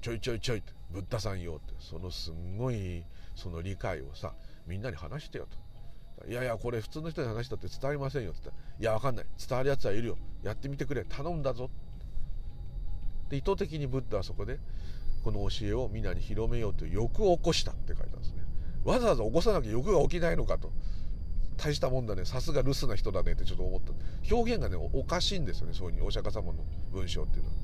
[0.02, 3.06] ちょいちょいちょいってブッダさんよってそのすんごい
[3.36, 4.34] その理解をさ
[4.68, 5.58] みんなに話してよと。
[6.28, 8.62] いやいやこれ普通の人に話したって伝わりませんよって言った。
[8.62, 9.26] らいやわかんない。
[9.38, 10.18] 伝わるやつはいるよ。
[10.44, 11.06] やってみてくれ。
[11.06, 11.70] 頼んだぞ
[13.30, 14.60] で意図的にブッダはそこで
[15.24, 18.44] この教えをみんなに広めようという欲を起こしたって書いてあるんですね。
[18.84, 20.72] わざわざ起こさなきゃ欲が起きないのかと。
[21.58, 22.26] 大したもんだね。
[22.26, 23.94] さすが留守な人だねってちょっと思った。
[24.34, 25.74] 表現がねおかしいんですよね。
[25.74, 27.56] そういうにお釈迦様の文章っていうのは。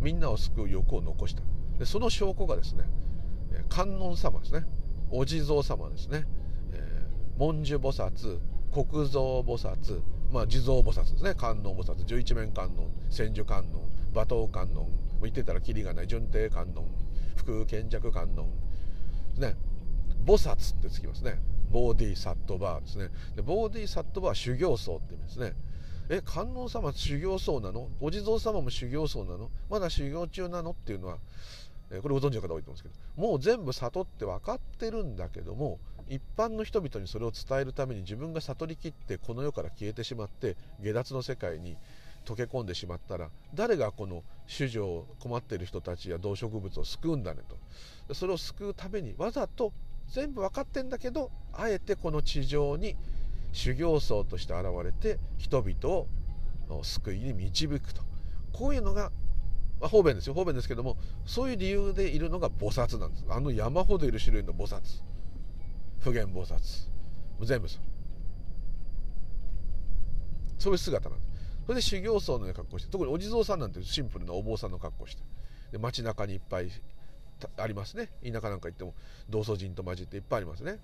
[0.00, 1.42] みんなを救う欲を残した。
[1.78, 2.84] でその証拠がですね
[3.68, 4.64] 観音様ですね。
[5.10, 6.24] お地蔵様ですね、
[6.72, 8.38] えー、文殊菩薩
[8.72, 10.00] 国蔵菩薩
[10.32, 11.34] まあ地蔵菩薩ですね。
[11.34, 14.88] 観音菩薩十一面観音千手観音馬頭観音。
[15.22, 16.06] 言ってたらキリがない。
[16.06, 16.86] 順帝観音
[17.36, 18.48] 福賢弱観音。
[19.38, 19.54] ね。
[20.24, 21.38] 菩薩ってつきますね。
[21.70, 23.08] ボーディーサットバーですね。
[23.36, 25.52] でボーディサットバーは修行僧って意味ですね。
[26.08, 27.88] え観音様修行僧なの？
[28.00, 29.50] お地蔵様も修行僧なの？
[29.68, 30.72] まだ修行中なの？
[30.72, 31.18] っていうのは、
[32.02, 32.94] これご存知の方多いと思うんですけど。
[33.16, 41.76] もう全部悟って分かってるんだけども一般の人々にそれを伝えるために自分が悟りきってこの世から消えてしまって下脱の世界に
[42.24, 47.42] 溶け込んでしまったら誰がこの主女困っている人たちや動植物を救うんだね
[48.08, 48.14] と。
[48.14, 49.72] それを救うためにわざと
[50.10, 52.96] 全部分かってんだけどあえてこの地上に
[53.52, 58.02] 修行僧として現れて人々を救いに導くと。
[58.52, 59.10] こういうのが、
[59.80, 60.34] まあ、方便ですよ。
[60.34, 60.96] 方便ですけども
[61.26, 63.24] そういう理由でいるのが菩薩なんです。
[63.28, 64.80] あの山ほどいる種類の菩薩。
[66.00, 66.88] 普賢菩薩。
[67.44, 67.82] 全部そう。
[70.58, 71.30] そういう姿なんです。
[71.66, 75.22] それで修行僧の格好して特にお地蔵さんなんてシンプルなお坊さんの格好して。
[75.72, 76.70] で街中にいっぱい
[77.56, 78.10] ありますね。
[78.24, 78.94] 田舎なんか行っても。
[79.28, 80.78] 道祖人と混じっていっぱいありますね。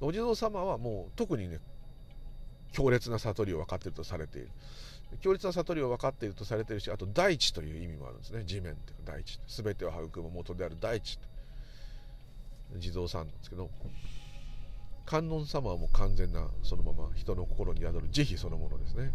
[0.00, 1.60] お地蔵様はもう特にね
[2.72, 4.50] 強烈な悟りを分かっているとされている。
[5.20, 8.42] 強烈な悟りを分かっているとされているしあと大地という意味もあるんですね。
[8.44, 9.38] 地面っていうか大地。
[9.46, 11.18] 全てを育む元である大地
[12.78, 13.70] 地蔵さんなんですけど
[15.06, 19.12] 観音様はもう完全なそのまま人の心に宿る慈悲そのものですね。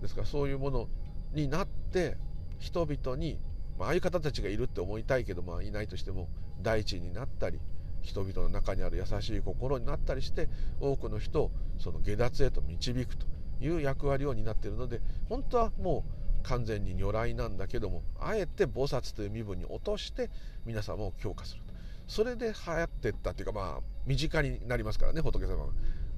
[0.00, 0.88] ですからそういうもの
[1.32, 2.16] になって
[2.58, 3.38] 人々に
[3.78, 6.28] まあ、ああいう方たちがいるって思いたいけど、まあ、いないとしても
[6.62, 7.60] 大地になったり
[8.02, 10.48] 人々の中にある優しい心になったりして
[10.80, 13.26] 多くの人をその下脱へと導くと
[13.60, 16.04] いう役割を担っているので本当はも
[16.42, 20.30] う完全に如来なんだけどもあえて菩薩という身分に落として
[20.64, 21.62] 皆様を強化する
[22.06, 25.72] それで流行ってったっていうかまあ身近になりますからね仏様がも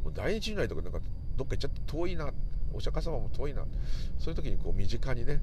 [0.07, 1.01] う大日如来とかなんか
[1.37, 2.31] どっか行っちゃって遠いな
[2.75, 3.65] お釈迦様も遠いな。
[4.19, 5.41] そういう時にこう身近にね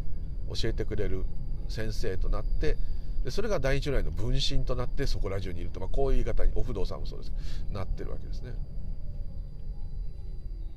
[0.54, 1.26] 教えてくれる
[1.70, 2.78] 先生となって
[3.24, 7.34] でそれが第一来の分身となってそこら中にいると、まあ、こういう言い方にお不動さんもそうです。
[7.72, 8.54] なってるわけですね。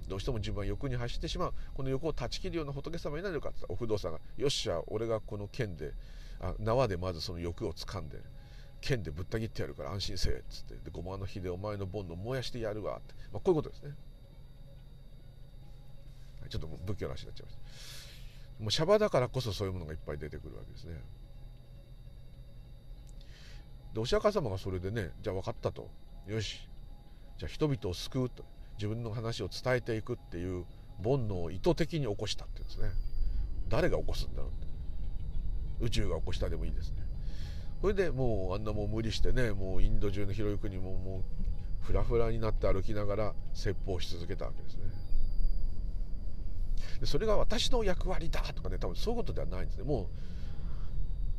[0.09, 1.55] どうしても自分は欲に走ってしまう。
[1.74, 5.93] この欲を断ち切るような仏様になるかってお不動産がよっしゃ俺がこの剣で
[6.41, 8.18] あ縄でまずその欲を掴んで
[8.80, 10.74] 剣でぶった切ってやるから安心せえっつって。
[10.76, 13.95] でごまの火でお前の煩悩燃やしてやるわって、まあ、こういうことですね。
[16.49, 18.07] ちょっと仏教の話になっちゃいました。
[18.59, 20.94] もうシャバだからこそそういうものがいっぱい出てくるわけですね。
[23.94, 25.88] でお釈迦様がそれでねじゃあ分かったと。
[26.26, 26.68] よし。
[27.38, 28.44] じゃあ人々を救うと。
[28.76, 30.64] 自分の話を伝えていくっていう
[31.02, 32.90] 煩悩を意図的に起こしたっていうんですね。
[33.68, 34.66] 誰が起こすんだろうって。
[35.80, 37.02] 宇宙が起こしたでもいいですね。
[37.80, 44.82] それでもうあんなもう無理してねもうインド中の広い国ももうフラフラになって歩きながら説法し続けたわけですね。
[47.01, 49.84] でそれが私の役割だとかね多分そういうことではないんですね。
[49.84, 50.07] もう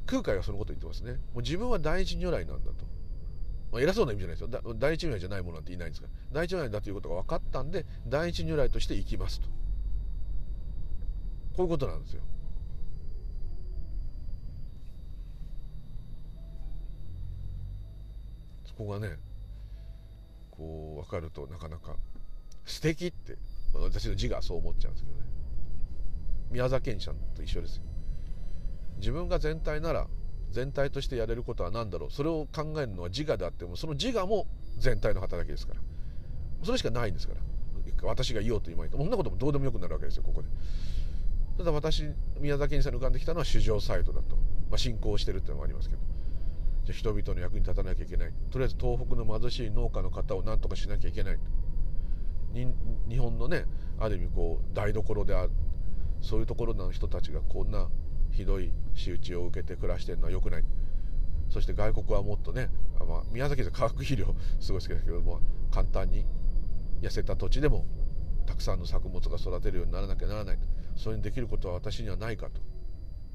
[0.06, 1.14] 空海がそのこと言ってますね。
[1.14, 2.86] もう自分は第一如来なんだと、
[3.72, 4.74] まあ、偉そうな意味じゃないですよ。
[4.76, 9.48] 第一如来じゃないものなんていないんですが第一如来だということが分かったんで第一如来として生きますと。
[11.58, 12.22] こういうことなんですよ。
[18.66, 19.20] そこがね
[20.52, 21.98] こう分かるとなかなか
[22.66, 23.38] 素敵って
[23.74, 25.26] 私の字がそう思っちゃうんですけどね。
[26.52, 27.84] 宮沢賢治さんと一緒ですよ。
[28.98, 30.08] 自分が全体なら
[30.52, 32.12] 全体としてやれることは何だろう。
[32.12, 34.48] それを考えるのは自我であってもその自我も
[34.78, 35.82] 全体の働きですから。
[36.64, 37.40] それしかないんですから。
[38.04, 38.98] 私が言おうと言いまいと。
[38.98, 40.48] そんなこともどうでもよくなるわけですよここで。
[41.58, 42.04] ただ私
[42.40, 44.36] 宮崎にさんに浮かんできたのは市場サイトだと、
[44.70, 46.02] まあ、進行してるっていうのもありますけど。
[46.86, 48.34] じゃ人々の役に立たなきゃいけない。
[48.50, 51.40] とりあえず東北の貧しい農家の方を何とかしなきゃいけない。
[53.08, 53.66] 日本のね
[54.00, 55.52] ある意味こう台所である。
[56.22, 57.88] そういうところの人たちがこんな
[58.32, 60.64] ひどい仕打ちを受けて暮らしてるのは良くない。
[61.50, 65.40] そして外国はもっとね、まあ、宮崎で化学肥料すごい好きですけども
[65.72, 66.24] 簡単に
[67.02, 67.86] 痩せた土地でも
[68.46, 70.60] たくさんの作物が育てるようにならなきゃならない
[70.96, 72.62] それにできることは私にはないかと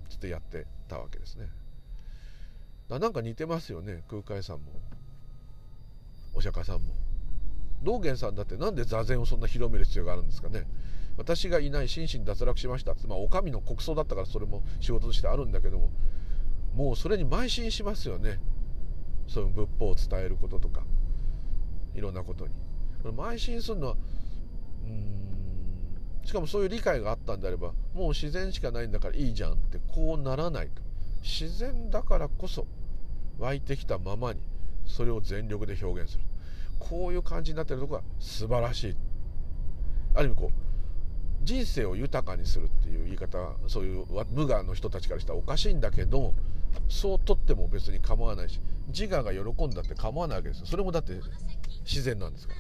[0.09, 1.49] つってやってたわけですね。
[2.89, 4.64] だなんか似てますよね空海さんも。
[6.35, 6.95] お釈迦さんも。
[7.82, 10.66] 道元さんだってなんで座禅をそんな広める必要があるんですかね。
[11.17, 12.93] 私がいない心身脱落しました。
[12.93, 15.91] って、まあ、お上の国葬だったからそれも仕事としてあるんだけども
[16.75, 18.41] もうそれに邁進しますよね。
[19.27, 20.83] そういう仏法を伝えることとか。
[21.95, 22.53] いろんなことに。
[23.05, 23.97] 邁進するのは
[24.85, 25.25] うん
[26.25, 30.83] しかもそういう理解があったんであればもう自然しかないんだからいいじゃんってこうならないと。
[31.23, 32.67] 自然だからこそ
[33.39, 34.41] 湧いてきたままに
[34.87, 36.25] それを全力で表現する。
[36.79, 38.97] こういう感じになってるとこが素晴らしい。
[40.15, 40.74] ある意味こう
[41.45, 46.34] 人生を豊かにするっていう言い方はそういう無我の人たちからしたらおかしいんだけど
[46.88, 50.66] そうとっても別に構わないし自我が喜んだって構わないわけですよ。
[50.66, 51.12] それもだって
[51.84, 52.55] 自然なんですか？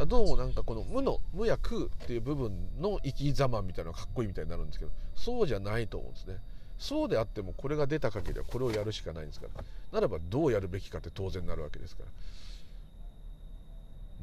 [0.00, 6.36] らどうもなんかこの無の無や空っていう部分の生き様みたいなのがかっこいいみたいになるんですけどそうじゃないと思うんですね。
[6.78, 9.64] そうであってもこれが出た限りはこれをやるしかないんですから。
[9.92, 12.10] ならばどうやるべきかって当然なるわけですから。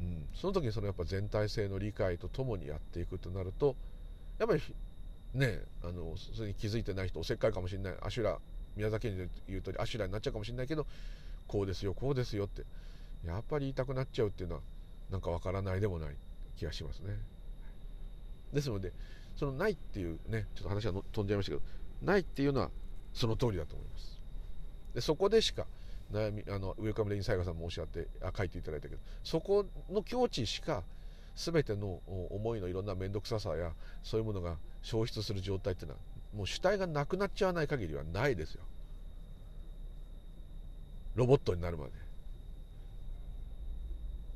[0.00, 3.74] ん、その時にそのやっぱ全体性の理解とともにやっていくとなると
[4.38, 4.62] やっぱり
[5.34, 8.38] ねあのそれに気づいてない人おせっかいかもしれないアシュラ
[8.76, 10.86] 宮崎に言う通りアシュラになっちゃうかもしれないけど
[11.48, 12.62] こうですよこうですよって
[13.26, 14.60] やっぱり言いたくなっちゃうっていうのは
[15.10, 16.14] なんかわからないでもない
[16.56, 17.16] 気がしますね。
[18.52, 18.92] ですので
[19.36, 21.62] そのないっていうねちょっと話が飛んじゃいましたけど
[22.02, 22.70] ないっていうのは
[23.12, 24.20] その通りだと思います。
[24.94, 25.66] でそこでしか
[26.12, 30.82] 悩みあの上上レインサイガさんもおっしゃってあ書いていただいたけどそこの境地しか
[31.36, 32.00] 全ての
[32.30, 36.00] 思いのいろんな面倒くささやそういうものが消失する状態っていうのは
[36.34, 38.62] もう主体がなくなっちゃわない限りはないですよ。
[41.14, 41.92] ロボットになるまで。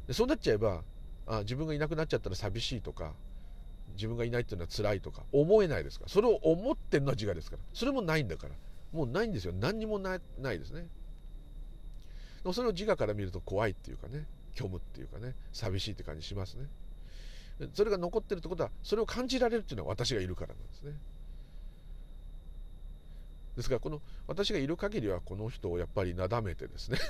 [0.09, 0.83] でそうなっちゃえば
[1.27, 3.15] あ自分がいなくなっちゃったら寂しいとか
[3.95, 6.11] 自分がいないっていうのは辛いとか思えないですから。
[6.11, 7.63] それを思ってるのは自我ですから。
[7.73, 8.55] それもないんだから。
[8.93, 9.53] もうないんですよ。
[9.53, 10.87] 何にもないないですね。
[12.43, 16.67] でもそれを自我から見ると怖いっていうかね虚無っていうかね寂しいって感じしますね。
[17.75, 20.93] それが残ってるってことはそれを感じられるっていうのは私がいるからなんですね。
[23.57, 26.99] ですからこの私がいる限りはこの人をやっぱりなだめてですね。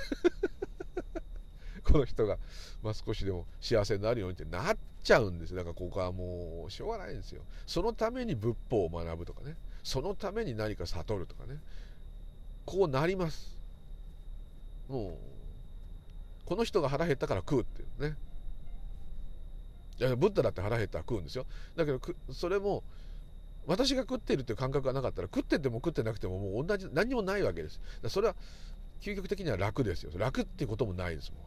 [1.83, 2.37] この人が、
[2.81, 7.41] まあ、少しでも幸せになるようにってなっちゃうんですだからここはもうしょうがないんですよ。
[7.65, 9.55] そのために仏法を学ぶとかね。
[9.83, 11.59] そのために何か悟るとかね。
[12.65, 13.57] こうなります。
[14.87, 15.17] もう
[16.45, 18.17] この人が腹減ったから食うっていうね。
[19.99, 21.45] いやブッダだって腹減ったら食うんですよ。
[21.75, 21.99] だけど
[22.31, 22.83] それも
[23.65, 27.79] 私が食っているっていう感覚がなかったら食ってても食ってなくてももう同じ何もないわけです。
[28.09, 28.35] それは
[29.01, 30.11] 究極的には楽ですよ。
[30.15, 31.41] 楽っていうこともないですもん。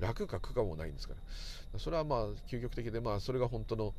[0.00, 1.14] 楽か苦かもないんですか
[1.72, 1.78] ら。
[1.78, 3.94] それはまあ究極的でまあそれが本当の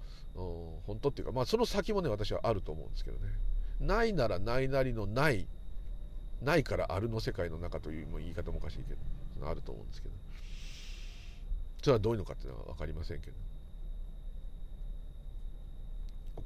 [0.85, 3.31] 本当っていうかまあその先もね私はあると思うんですけどね。
[3.79, 5.47] ないならないなりのない
[6.41, 8.95] ないからあるの世界の中という言い方もおかしいけ
[9.39, 10.15] どあると思うんですけど。
[11.81, 13.37] それはどういうのかっていうのは分かりませんけど。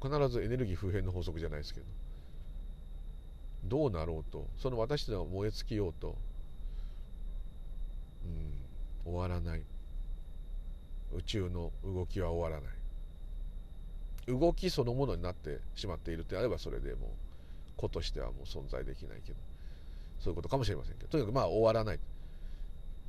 [0.02, 1.86] 必ずエネルギー普遍の法則じゃないですけど。
[3.64, 6.16] どうなろうとその私の燃え尽きようと、
[9.04, 9.62] うん、終わらない。
[11.14, 12.76] 宇宙の動きは終わらない。
[14.26, 17.10] 動きそのものになってしまっているってあればそれでもう
[17.76, 19.38] 子としてはもう存在できないけど。
[20.18, 21.08] そういうことかもしれませんけど。
[21.08, 22.00] とにかくまあ終わらない。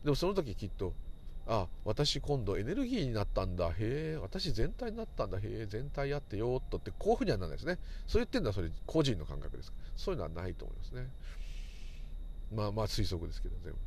[0.03, 0.93] でもその時きっと
[1.47, 3.69] あ私今度エネルギーになったんだ。
[3.69, 5.37] へえ私全体になったんだ。
[5.37, 7.79] へえ全体やってよっとってこういうふうにはならないですね。
[8.05, 9.73] そう言ってるのはそれ個人の感覚です。
[9.95, 11.09] そういうのはないと思いますね。
[12.53, 13.79] まあまあ推測ですけど全部。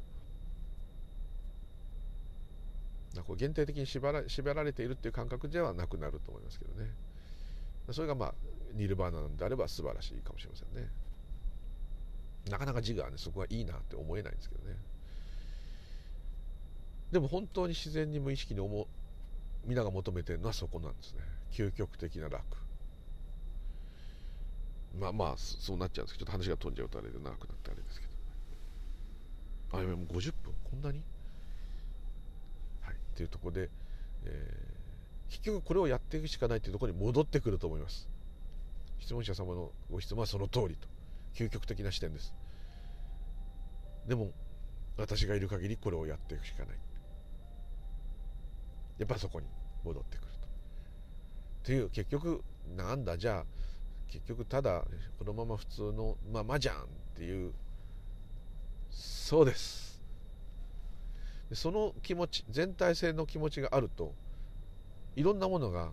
[3.15, 6.91] なんか限定的に縛ら縛られているっていう感覚ではなくなると思いますけどね。
[7.93, 8.35] それがまあ
[8.75, 10.89] ニルバーナなんであれば素晴らしいかもしれませんね。
[12.51, 14.77] なかなか自我はねそこはいいなって思えないんですけどね。
[17.13, 18.87] でも本当に自然に無意識に思う
[19.67, 21.21] 皆が求めてるのはそこなんですね。
[21.53, 22.45] 究極的な楽。
[24.99, 28.07] まあまあそうなっちゃうんですけどちょっと話が飛んじゃうとあれで長くなってあれですけ
[29.73, 29.79] ど。
[29.79, 31.03] あやもう50分こんなに？
[32.83, 32.95] はい。
[32.95, 33.71] っていうところで、
[34.25, 38.09] えー、結局これをやっていくしかないっていうところに戻ってくると思います。
[38.99, 40.89] 質問者様のご質問はその通りと。
[41.35, 42.35] 究極的な視点です。
[44.07, 44.33] でも
[44.97, 46.77] 私がいる限りこれをやっていくしかない。
[48.99, 49.47] やっぱそこに
[49.85, 50.47] 戻ってくると。
[50.47, 52.43] っていう結局
[52.77, 53.17] なんだ？
[53.17, 53.45] じゃあ
[54.09, 54.85] 結局ただ
[55.19, 56.79] このまま普通のままじゃんっ
[57.15, 57.53] ていう
[58.91, 60.03] そうです。
[61.53, 64.15] その気持ち全体性の気持ちがあると
[65.17, 65.91] いろんなものが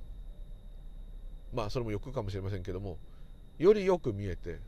[1.53, 2.97] まあそれも欲かもしれませんけども
[3.58, 4.60] よりよく見えて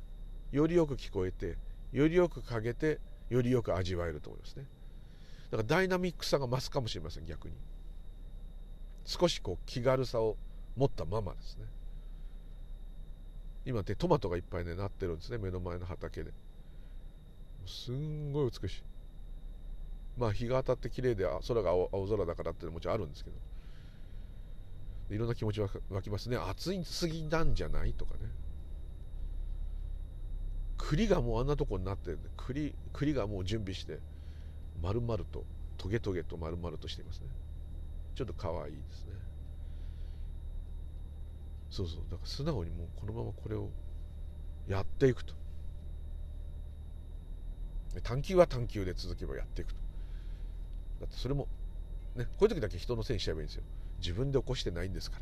[0.52, 1.58] よりよく聞こえて
[1.92, 4.66] よりよく嗅げてよりよく味わえると思いますね。
[5.52, 7.56] だからダイナミックさが増すかもしれません逆に。
[9.06, 10.38] 少しこう気軽さを
[10.76, 11.66] 持ったままですね。
[13.66, 16.32] 今ってトマトがいっぱいねなってるんですね目の前の畑で。
[17.66, 18.84] すんごい美しい。
[20.18, 23.38] まあ日が当たって綺麗で空が青空だからっていうのももちろんあるんですけど。
[25.10, 26.38] いろんな気持ちが湧きますね。
[26.38, 28.30] 暑いすぎなんじゃないとかね。
[30.80, 34.00] 栗がもうあんなとこになって栗栗がもう準備して
[34.82, 35.46] 丸々と
[35.78, 37.28] トゲトゲと丸々としていますね。
[38.16, 39.12] ちょっと可愛いですね。
[41.70, 42.00] そうそう。
[42.10, 43.70] だから素直にもうこのままこれを
[44.68, 45.34] やっていくと。
[48.04, 49.80] 探求は探求で続けばやっていくと。
[51.02, 51.48] だってそれも
[52.16, 53.64] ねこういう時だけ人のせいにしちゃえばいいんですよ。
[54.00, 55.20] 自分で起こしてないんですか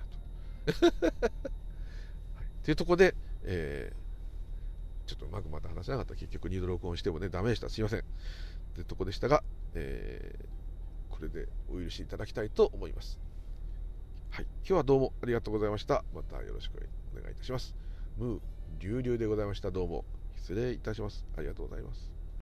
[0.67, 4.06] らと、 はい、っていうとこで、えー、
[5.07, 8.03] ちょっとうまくまた話せなかった結局二度録音してもねダメでしたすいませんっ
[8.75, 9.43] てとこでしたが、
[9.73, 10.57] えー
[11.17, 13.19] これでお許しいただきたいと思います。
[14.29, 16.03] はい、今日はどうもありがとうございました。
[16.13, 16.73] またよろしく
[17.17, 17.75] お願いいたします。
[18.17, 18.39] ムー、
[18.79, 19.71] リュウリュウでございました。
[19.71, 20.05] どうも
[20.35, 21.25] 失礼いたします。
[21.35, 22.16] ありがとうございます。